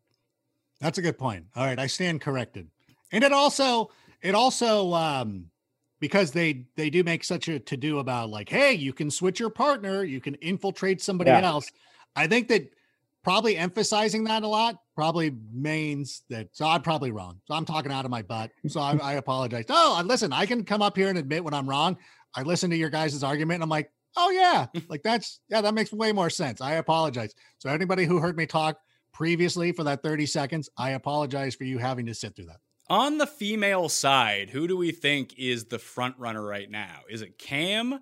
[0.80, 1.48] That's a good point.
[1.58, 2.70] All right, I stand corrected.
[3.12, 3.92] And it also
[4.24, 5.46] it also um
[6.00, 9.40] because they they do make such a to do about like, hey, you can switch
[9.40, 11.42] your partner, you can infiltrate somebody Yeah.
[11.48, 11.70] else.
[12.16, 12.70] I think that
[13.24, 17.40] probably emphasizing that a lot probably means that so I'm probably wrong.
[17.46, 18.52] So I'm talking out of my butt.
[18.68, 19.66] So I, I apologize.
[19.70, 21.98] Oh, I- listen, I can come up here and admit when I'm wrong.
[22.36, 25.74] I listen to your guys' argument and I'm like, oh yeah, like that's yeah, that
[25.74, 26.60] makes way more sense.
[26.62, 27.34] I apologize.
[27.60, 28.78] So anybody who heard me talk
[29.14, 32.58] previously for that 30 seconds, I apologize for you having to sit through that.
[32.90, 37.00] On the female side, who do we think is the front runner right now?
[37.10, 38.02] Is it Cam?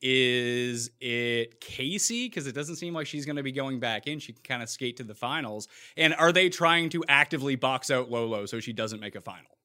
[0.00, 2.28] Is it Casey?
[2.28, 4.18] Because it doesn't seem like she's going to be going back in.
[4.18, 5.68] She can kind of skate to the finals.
[5.96, 9.58] And are they trying to actively box out Lolo so she doesn't make a final?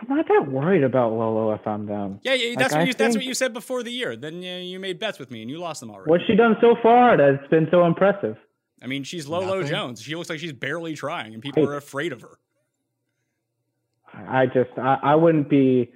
[0.00, 2.20] I'm not that worried about Lolo if I'm them.
[2.22, 4.16] Yeah, yeah that's Like, what I you, that's what you said before the year.
[4.16, 6.10] Then uh, you made bets with me and you lost them already.
[6.10, 8.36] What's she done so far that's been so impressive?
[8.82, 9.66] I mean, she's Lolo Nothing.
[9.72, 10.02] Jones.
[10.02, 12.38] She looks like she's barely trying, and people are afraid of her.
[14.28, 15.90] I just I, I wouldn't be.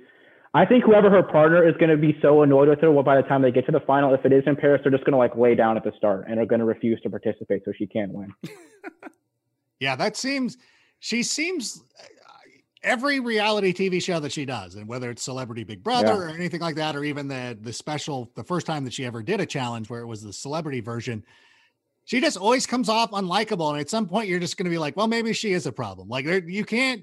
[0.57, 3.17] I think whoever her partner is going to be so annoyed with her, well, by
[3.17, 5.13] the time they get to the final, if it is in Paris, they're just going
[5.13, 7.73] to like lay down at the start and are going to refuse to participate so
[7.77, 8.33] she can't win.
[9.81, 10.57] Yeah, that seems
[11.01, 12.05] she seems uh,
[12.83, 16.15] every reality TV show that she does, and whether it's Celebrity Big Brother Yeah.
[16.19, 19.23] or anything like that, or even the the special the first time that she ever
[19.23, 21.25] did a challenge where it was the celebrity version,
[22.05, 23.71] she just always comes off unlikable.
[23.73, 25.73] And at some point, you're just going to be like, well, maybe she is a
[25.73, 26.09] problem.
[26.09, 27.03] Like there, you can't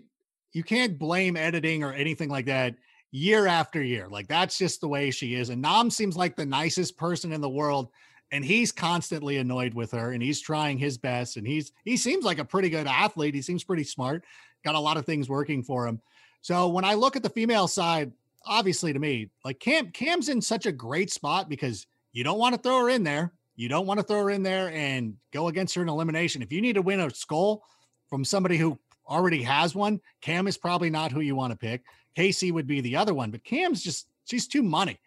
[0.53, 2.75] you can't blame editing or anything like that
[3.11, 4.07] year after year.
[4.09, 5.49] Like that's just the way she is.
[5.49, 7.89] And Nam seems like the nicest person in the world
[8.31, 12.23] and he's constantly annoyed with her and he's trying his best and he's he seems
[12.23, 14.23] like a pretty good athlete he seems pretty smart
[14.63, 16.01] got a lot of things working for him
[16.41, 18.11] so when i look at the female side
[18.45, 22.55] obviously to me like cam cam's in such a great spot because you don't want
[22.55, 25.47] to throw her in there you don't want to throw her in there and go
[25.47, 27.63] against her in elimination if you need to win a skull
[28.07, 31.83] from somebody who already has one cam is probably not who you want to pick
[32.15, 34.99] casey would be the other one but cam's just she's too money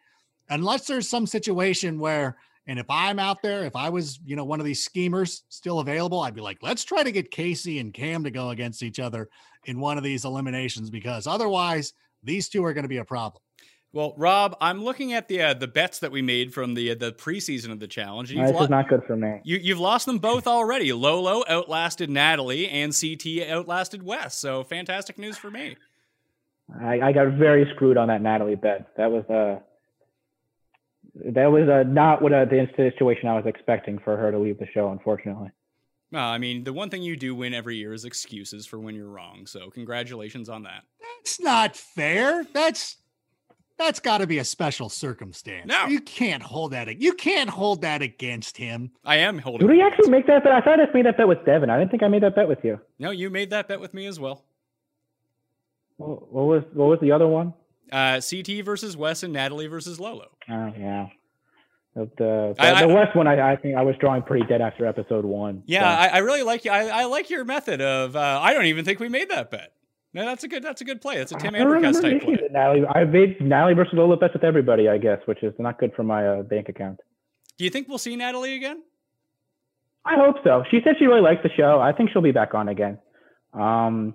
[0.50, 2.36] unless there's some situation where
[2.66, 5.80] and if I'm out there, if I was, you know, one of these schemers still
[5.80, 8.98] available, I'd be like, let's try to get Casey and Cam to go against each
[8.98, 9.28] other
[9.66, 11.92] in one of these eliminations because otherwise
[12.22, 13.42] these two are going to be a problem.
[13.94, 16.94] Well, Rob, I'm looking at the uh, the bets that we made from the uh,
[16.96, 18.32] the preseason of the challenge.
[18.32, 19.40] and Uh, You've, this lo- is not good for me.
[19.44, 20.92] you, you've lost them both already.
[20.92, 24.36] Lolo outlasted Natalie, and CT outlasted Wes.
[24.36, 25.76] So fantastic news for me.
[26.80, 28.88] I, I got very screwed on that Natalie bet.
[28.96, 29.60] That was uh,
[31.32, 34.58] that was uh, not what uh, the situation I was expecting for her to leave
[34.58, 34.90] the show.
[34.90, 35.50] Unfortunately.
[36.10, 38.94] Well, I mean, the one thing you do win every year is excuses for when
[38.94, 39.46] you're wrong.
[39.46, 40.82] So congratulations on that.
[41.00, 42.44] That's not fair.
[42.52, 42.96] That's
[43.78, 45.66] that's got to be a special circumstance.
[45.66, 45.86] No.
[45.86, 47.00] you can't hold that.
[47.00, 48.92] You can't hold that against him.
[49.04, 49.66] I am holding.
[49.66, 50.52] Did we actually make that bet?
[50.52, 51.70] I thought I just made that bet with Devin.
[51.70, 52.80] I didn't think I made that bet with you.
[52.98, 54.44] No, you made that bet with me as well.
[55.96, 57.54] What what was what was the other one?
[57.92, 60.28] Uh, CT versus Wes and Natalie versus Lolo.
[60.48, 61.08] Oh yeah.
[61.94, 64.60] The the, I- the I- Wes one, I, I think I was drawing pretty dead
[64.60, 65.62] after episode one.
[65.66, 65.86] Yeah, so.
[66.12, 68.16] I, I really like I, I like your method of.
[68.16, 69.72] Uh, I don't even think we made that bet.
[70.14, 70.62] No, that's a good.
[70.62, 71.18] That's a good play.
[71.18, 72.38] That's a Tim I don't Ambercast remember type play.
[72.50, 72.86] Natalie.
[72.86, 76.04] I made Natalie versus Lolo bets with everybody, I guess, which is not good for
[76.04, 77.00] my uh, bank account.
[77.58, 78.82] Do you think we'll see Natalie again?
[80.04, 80.62] I hope so.
[80.70, 81.80] She said she really liked the show.
[81.80, 82.98] I think she'll be back on again.
[83.52, 84.14] Um,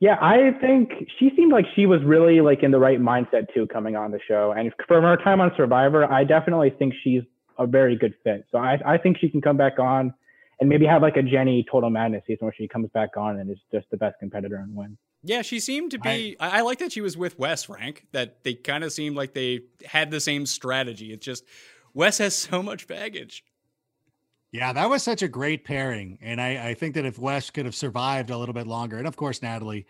[0.00, 3.66] yeah, I think she seemed like she was really like in the right mindset too
[3.66, 4.52] coming on the show.
[4.56, 7.22] And from her time on Survivor, I definitely think she's
[7.58, 8.46] a very good fit.
[8.50, 10.14] So I, I think she can come back on
[10.58, 13.50] and maybe have like a Jenny Total Madness season where she comes back on and
[13.50, 14.96] is just the best competitor and wins.
[15.22, 16.36] Yeah, she seemed to be.
[16.40, 18.06] I, I like that she was with Wes, Frank.
[18.12, 21.12] That they kind of seemed like they had the same strategy.
[21.12, 21.44] It's just
[21.92, 23.44] Wes has so much baggage.
[24.52, 26.18] Yeah, that was such a great pairing.
[26.20, 29.06] And I, I think that if Wes could have survived a little bit longer, and
[29.06, 29.86] of course, Natalie,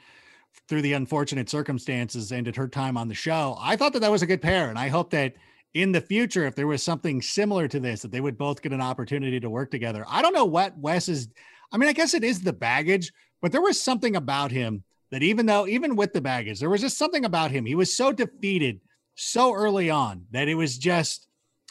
[0.69, 4.23] through the unfortunate circumstances, ended her time on the show, I thought that that was
[4.23, 4.69] a good pair.
[4.69, 5.35] And I hope that
[5.73, 8.73] in the future, if there was something similar to this, that they would both get
[8.73, 10.05] an opportunity to work together.
[10.09, 11.29] I don't know what Wes is.
[11.73, 15.23] I mean, I guess it is the baggage, but there was something about him that
[15.23, 17.65] even though, even with the baggage, there was just something about him.
[17.65, 18.81] He was so defeated
[19.15, 21.27] so early on that it was just,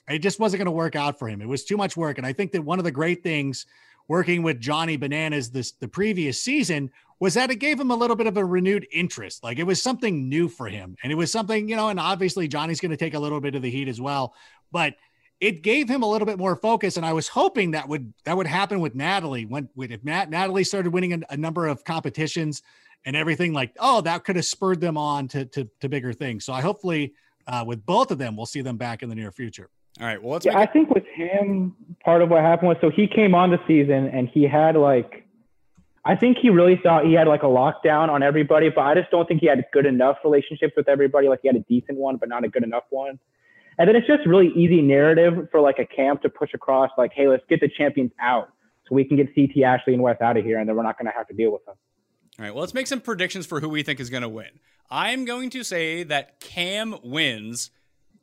[0.09, 1.41] it just wasn't going to work out for him.
[1.41, 2.17] It was too much work.
[2.17, 3.65] And I think that one of the great things
[4.07, 8.15] working with Johnny Bananas this the previous season was that it gave him a little
[8.15, 9.43] bit of a renewed interest.
[9.43, 10.95] Like it was something new for him.
[11.03, 13.55] And it was something, you know, and obviously Johnny's going to take a little bit
[13.55, 14.33] of the heat as well,
[14.71, 14.95] but
[15.39, 16.97] it gave him a little bit more focus.
[16.97, 20.63] And I was hoping that would that would happen with Natalie when, if Nat, Natalie
[20.63, 22.61] started winning a, a number of competitions
[23.05, 26.45] and everything like, oh, that could have spurred them on to to, to bigger things.
[26.45, 27.13] So I hopefully
[27.47, 29.69] uh, with both of them, we'll see them back in the near future.
[29.99, 30.21] All right.
[30.21, 32.89] Well, let's Yeah, make I it, think with him, part of what happened was so
[32.89, 35.25] he came on the season and he had like,
[36.05, 39.11] I think he really thought he had like a lockdown on everybody, but I just
[39.11, 41.27] don't think he had good enough relationships with everybody.
[41.27, 43.19] Like he had a decent one, but not a good enough one.
[43.77, 47.11] And then it's just really easy narrative for like a camp to push across, like,
[47.13, 48.49] hey, let's get the champions out
[48.87, 50.97] so we can get CT Ashley and Wes out of here, and then we're not
[50.97, 51.75] going to have to deal with them.
[52.39, 52.53] All right.
[52.53, 54.47] Well, let's make some predictions for who we think is going to win.
[54.89, 57.69] I'm going to say that Cam wins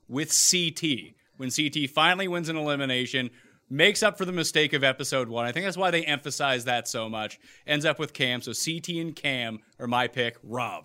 [0.09, 3.31] with CT when CT finally wins an elimination,
[3.69, 5.47] makes up for the mistake of episode one.
[5.47, 7.39] I think that's why they emphasize that so much.
[7.67, 8.41] Ends up with Cam.
[8.41, 10.37] So CT and Cam are my pick.
[10.43, 10.85] Rob.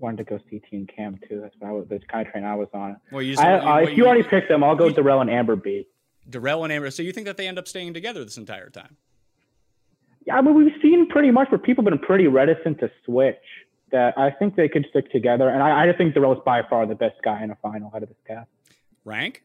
[0.00, 1.40] Wanted to go CT and Cam too.
[1.40, 2.96] That's what I was, the kind of train I was on.
[3.12, 5.30] Well, you just, I, uh, what if you already picked them, I'll go Darrell and
[5.30, 5.86] Amber B.
[6.28, 6.90] Darrell and Amber.
[6.90, 8.96] So you think that they end up staying together this entire time?
[10.26, 13.36] Yeah, I mean, we've seen pretty much where people have been pretty reticent to switch.
[13.92, 16.84] That I think they could stick together, and I, I just think Darrell's by far
[16.84, 18.48] the best guy in a final out of this cast.
[19.04, 19.44] Rank?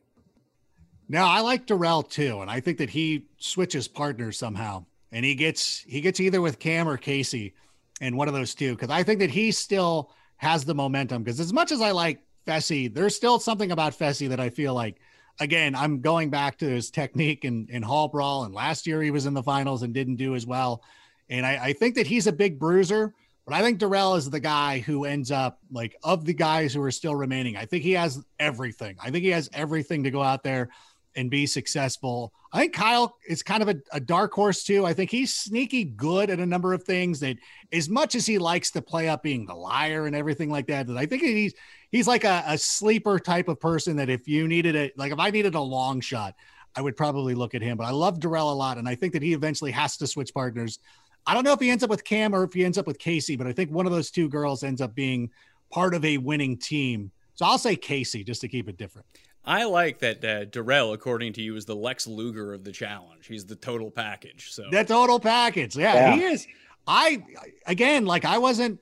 [1.08, 5.36] No, I like Darrell too, and I think that he switches partners somehow, and he
[5.36, 7.54] gets he gets either with Cam or Casey,
[8.02, 11.22] and one of those two, because I think that he still has the momentum.
[11.22, 14.74] Because as much as I like Fessy, there's still something about Fessy that I feel
[14.74, 15.00] like,
[15.40, 19.12] again, I'm going back to his technique in in Hall Brawl, and last year he
[19.12, 20.84] was in the finals and didn't do as well,
[21.30, 23.14] and I, I think that he's a big bruiser.
[23.46, 26.84] But I think Darrell is the guy who ends up like of the guys who
[26.84, 27.58] are still remaining.
[27.58, 28.96] I think he has everything.
[29.02, 30.70] I think he has everything to go out there
[31.16, 32.32] and be successful.
[32.52, 34.86] I think Kyle is kind of a, a, dark horse too.
[34.86, 37.38] I think he's sneaky good at a number of things that
[37.72, 40.88] as much as he likes to play up being the liar and everything like that,
[40.88, 41.54] that I think he's
[41.92, 45.20] he's like a, a sleeper type of person that if you needed it, like if
[45.20, 46.36] I needed a long shot,
[46.76, 47.78] I would probably look at him.
[47.78, 50.34] But I love Darrell a lot, and I think that he eventually has to switch
[50.34, 50.80] partners
[51.26, 52.98] I don't know if he ends up with Cam or if he ends up with
[52.98, 55.30] Casey, but I think one of those two girls ends up being
[55.70, 57.12] part of a winning team.
[57.36, 59.06] So I'll say Casey just to keep it different.
[59.46, 63.28] I like that uh, Darrell, according to you, is the Lex Luger of the challenge.
[63.28, 64.52] He's the total package.
[64.52, 65.76] So the total package.
[65.76, 66.16] Yeah, yeah.
[66.16, 66.48] he is.
[66.88, 67.24] I
[67.66, 68.80] again, like I wasn't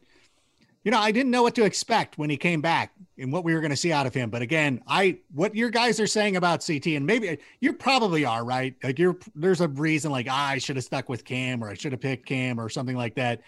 [0.88, 3.54] you know, I didn't know what to expect when he came back and what we
[3.54, 4.30] were going to see out of him.
[4.30, 8.46] But again, I what your guys are saying about CT, and maybe you probably are
[8.46, 8.74] right.
[8.82, 11.74] Like you're there's a reason like ah, I should have stuck with Cam or I
[11.74, 13.42] should have picked Cam or something like that.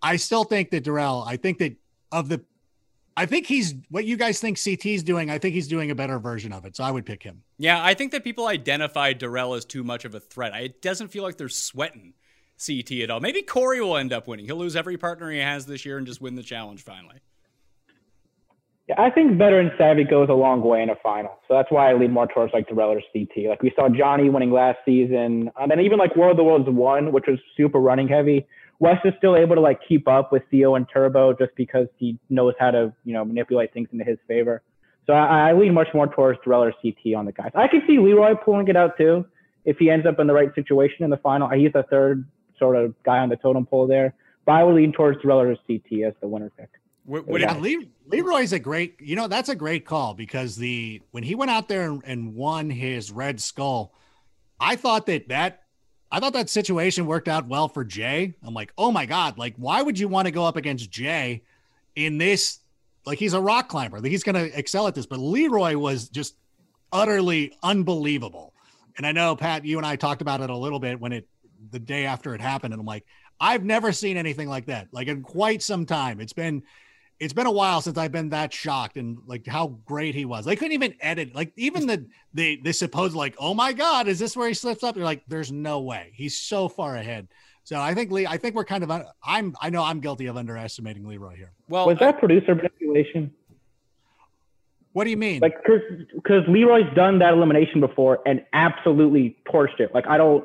[0.00, 1.24] I still think that Darrell.
[1.26, 1.74] I think that
[2.12, 2.40] of the,
[3.16, 5.28] I think he's what you guys think CT's doing.
[5.28, 6.76] I think he's doing a better version of it.
[6.76, 7.42] So I would pick him.
[7.58, 10.54] Yeah, I think that people identify Darrell as too much of a threat.
[10.54, 12.14] It doesn't feel like they're sweating
[12.64, 13.20] CT at all.
[13.20, 14.46] Maybe Corey will end up winning.
[14.46, 17.16] He'll lose every partner he has this year and just win the challenge finally.
[18.88, 21.38] Yeah, I think veteran savvy goes a long way in a final.
[21.46, 23.48] So that's why I lean more towards like Darrell or CT.
[23.48, 25.50] Like we saw Johnny winning last season.
[25.56, 28.46] Um, and even like War of the Worlds one, which was super running heavy.
[28.80, 32.18] Wes is still able to like keep up with Theo and Turbo just because he
[32.30, 34.62] knows how to, you know, manipulate things into his favor.
[35.06, 37.52] So I, I lean much more towards Darrell or CT on the guys.
[37.54, 39.24] I could see Leroy pulling it out too
[39.64, 41.48] if he ends up in the right situation in the final.
[41.48, 42.26] He's the third
[42.60, 44.14] sort of guy on the totem pole there.
[44.46, 46.68] But I would lean towards Thriller CT as the winner pick.
[47.04, 47.60] What, what yeah,
[48.06, 51.66] Leroy's a great, you know, that's a great call because the when he went out
[51.66, 53.92] there and, and won his Red Skull,
[54.60, 55.62] I thought that that
[56.12, 58.34] I thought that situation worked out well for Jay.
[58.42, 61.42] I'm like, oh my god, like why would you want to go up against Jay
[61.96, 62.60] in this?
[63.06, 65.06] Like he's a rock climber, he's going to excel at this.
[65.06, 66.36] But Leroy was just
[66.92, 68.52] utterly unbelievable.
[68.96, 71.26] And I know Pat, you and I talked about it a little bit when it
[71.70, 73.04] the day after it happened, and I'm like,
[73.40, 76.20] I've never seen anything like that, like in quite some time.
[76.20, 76.62] It's been
[77.18, 80.44] it's been a while since I've been that shocked and like how great he was.
[80.46, 84.18] They couldn't even edit, like even the the the supposed like, oh my god, is
[84.18, 84.96] this where he slips up?
[84.96, 86.12] You're like, there's no way.
[86.14, 87.28] He's so far ahead.
[87.64, 88.90] So I think Lee, I think we're kind of
[89.22, 91.52] I'm I know I'm guilty of underestimating Leroy here.
[91.68, 93.32] Well, was that producer manipulation?
[94.92, 95.40] What do you mean?
[95.40, 99.94] Like, because Leroy's done that elimination before and absolutely torched it.
[99.94, 100.44] Like, I don't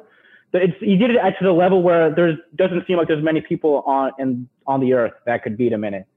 [0.62, 3.42] it's he did it at to the level where there doesn't seem like there's many
[3.42, 6.08] people on and on the earth that could beat him in it.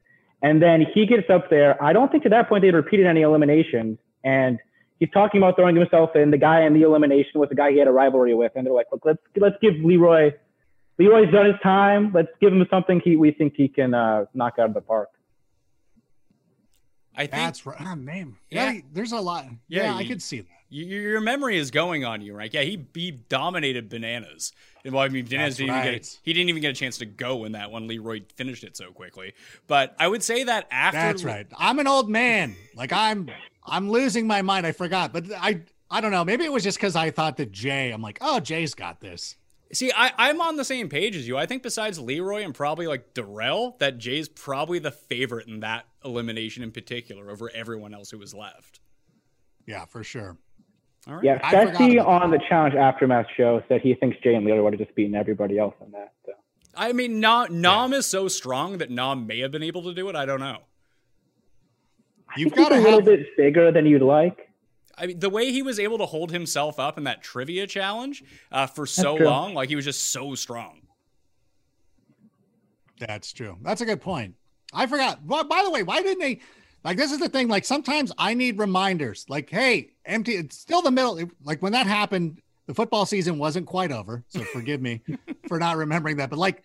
[0.43, 1.83] And then he gets up there.
[1.83, 3.99] I don't think to that point they'd repeated any eliminations.
[4.23, 4.59] And
[5.01, 6.31] he's talking about throwing himself in.
[6.31, 8.53] The guy in the elimination was the guy he had a rivalry with.
[8.55, 10.33] And they're like, look, let's let's give Leroy.
[10.99, 12.13] Leroy's done his time.
[12.13, 15.11] Let's give him something he we think he can uh, knock out of the park.
[17.19, 17.77] I think that's right.
[17.81, 19.45] Oh, man, yeah, yeah, there's a lot.
[19.69, 22.53] Yeah, yeah I could see that your memory is going on you, right?
[22.53, 24.53] Yeah, he he dominated bananas.
[24.85, 25.87] Well, I mean, bananas didn't right.
[25.87, 27.87] even get he didn't even get a chance to go in that one.
[27.87, 29.35] Leroy finished it so quickly.
[29.67, 31.47] But I would say that after that's right.
[31.57, 32.55] I'm an old man.
[32.75, 33.31] Like I'm
[33.65, 34.67] I'm losing my mind.
[34.67, 36.25] I forgot, but I I don't know.
[36.25, 37.91] Maybe it was just because I thought that Jay.
[37.91, 39.37] I'm like, oh, Jay's got this.
[39.73, 41.37] See, I, I'm on the same page as you.
[41.37, 45.87] I think besides Leroy and probably like Darrell, that Jay's probably the favorite in that
[46.05, 48.81] elimination in particular over everyone else who was left.
[49.67, 50.39] Yeah, for sure.
[51.07, 51.25] All right.
[51.25, 54.81] Yeah, Fessy on the Challenge Aftermath show said he thinks Jay and Leroy would have
[54.81, 56.13] just beaten everybody else on that.
[56.25, 56.33] So.
[56.75, 57.99] I mean, Nam, Nam yeah.
[57.99, 60.17] is so strong that Nam may have been able to do it.
[60.17, 60.59] I don't know.
[62.37, 62.85] You've got a have...
[62.85, 64.48] little bit bigger than you'd like.
[65.01, 68.25] I mean, the way he was able to hold himself up in that trivia challenge
[68.51, 70.83] uh, for so long, like he was just so strong.
[72.99, 73.57] That's true.
[73.63, 74.35] That's a good point.
[74.73, 75.21] I forgot.
[75.25, 76.41] Well, by the way, why didn't they?
[76.85, 77.49] Like this is the thing.
[77.49, 79.25] Like sometimes I need reminders.
[79.29, 80.33] Like, hey, empty.
[80.33, 81.21] It's still the middle.
[81.43, 84.25] Like when that happened, the football season wasn't quite over.
[84.29, 85.03] So forgive me
[85.49, 86.31] for not remembering that.
[86.31, 86.63] But like,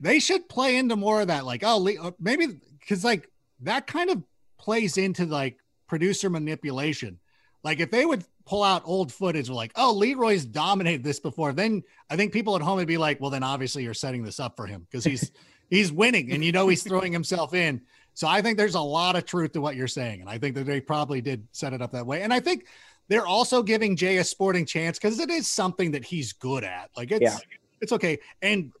[0.00, 1.44] they should play into more of that.
[1.44, 2.48] Like, oh, uh, maybe
[2.80, 3.28] because like
[3.60, 4.22] that kind of
[4.58, 7.18] plays into like producer manipulation.
[7.64, 11.82] Like if they would pull out old footage like, oh, Leroy's dominated this before, then
[12.10, 14.54] I think people at home would be like, well, then obviously you're setting this up
[14.54, 15.32] for him because he's
[15.70, 17.80] he's winning and you know he's throwing himself in.
[18.12, 20.20] So I think there's a lot of truth to what you're saying.
[20.20, 22.22] And I think that they probably did set it up that way.
[22.22, 22.66] And I think
[23.08, 26.90] they're also giving Jay a sporting chance because it is something that he's good at.
[26.96, 27.38] Like it's Yeah.
[27.80, 28.18] it's okay.
[28.42, 28.72] And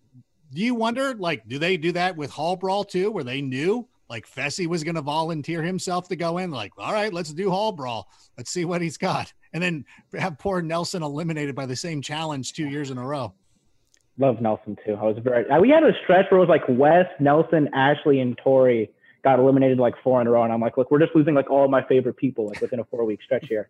[0.52, 3.88] do you wonder, like, do they do that with Hall Brawl too, where they knew
[4.14, 6.52] like Fessy was going to volunteer himself to go in?
[6.52, 8.08] Like, all right, let's do Hall Brawl.
[8.38, 9.84] Let's see what he's got, and then
[10.16, 13.34] have poor Nelson eliminated by the same challenge two years in a row.
[14.16, 14.94] Love Nelson too.
[14.94, 15.50] I was very.
[15.50, 18.88] uh, We had a stretch where it was like Wes, Nelson, Ashley, and Tori
[19.24, 21.50] got eliminated like four in a row, and I'm like, look, we're just losing like
[21.50, 23.68] all my favorite people like within a four week stretch here.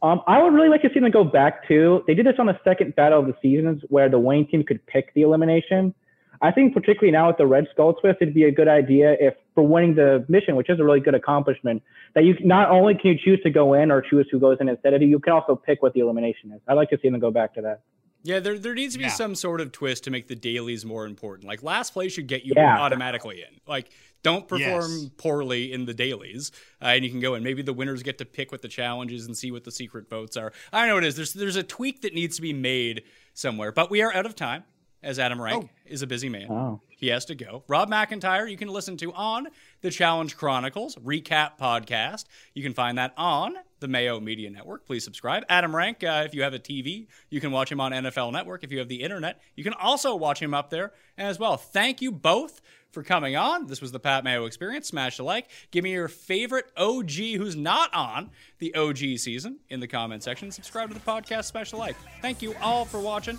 [0.00, 2.02] Um, I would really like to see them go back to.
[2.06, 4.84] They did this on the second battle of the seasons where the Wayne team could
[4.86, 5.94] pick the elimination.
[6.42, 9.34] I think particularly now with the Red Skull twist, it'd be a good idea if
[9.54, 11.82] for winning the mission, which is a really good accomplishment,
[12.14, 14.68] that you not only can you choose to go in or choose who goes in
[14.68, 16.60] instead of you, you can also pick what the elimination is.
[16.68, 17.80] I'd like to see them go back to that.
[18.22, 19.10] Yeah, there, there needs to be Yeah.
[19.10, 21.46] some sort of twist to make the dailies more important.
[21.46, 22.76] Like last place should get you Yeah.
[22.80, 23.60] automatically in.
[23.68, 23.88] Like
[24.24, 25.10] don't perform Yes.
[25.16, 26.50] poorly in the dailies,
[26.82, 27.44] uh, and you can go in.
[27.44, 30.36] Maybe the winners get to pick what the challenges and see what the secret votes
[30.36, 30.52] are.
[30.72, 31.16] I don't know what it is.
[31.16, 34.34] There's there's a tweak that needs to be made somewhere, but we are out of
[34.34, 34.64] time.
[35.06, 36.80] As Adam Rank is a busy man, Oh.
[36.88, 37.62] he has to go.
[37.68, 39.46] Rob McIntyre, you can listen to on
[39.80, 42.24] the Challenge Chronicles recap podcast.
[42.54, 44.84] You can find that on the Mayo Media Network.
[44.84, 45.44] Please subscribe.
[45.48, 48.64] Adam Rank, uh, if you have a TV, you can watch him on NFL Network.
[48.64, 51.56] If you have the internet, you can also watch him up there as well.
[51.56, 53.66] Thank you both for coming on.
[53.68, 54.88] This was the Pat Mayo Experience.
[54.88, 55.48] Smash a like.
[55.70, 60.50] Give me your favorite OG who's not on the OG season in the comment section.
[60.50, 61.44] Subscribe to the podcast.
[61.44, 61.94] Smash a like.
[62.22, 63.38] Thank you all for watching.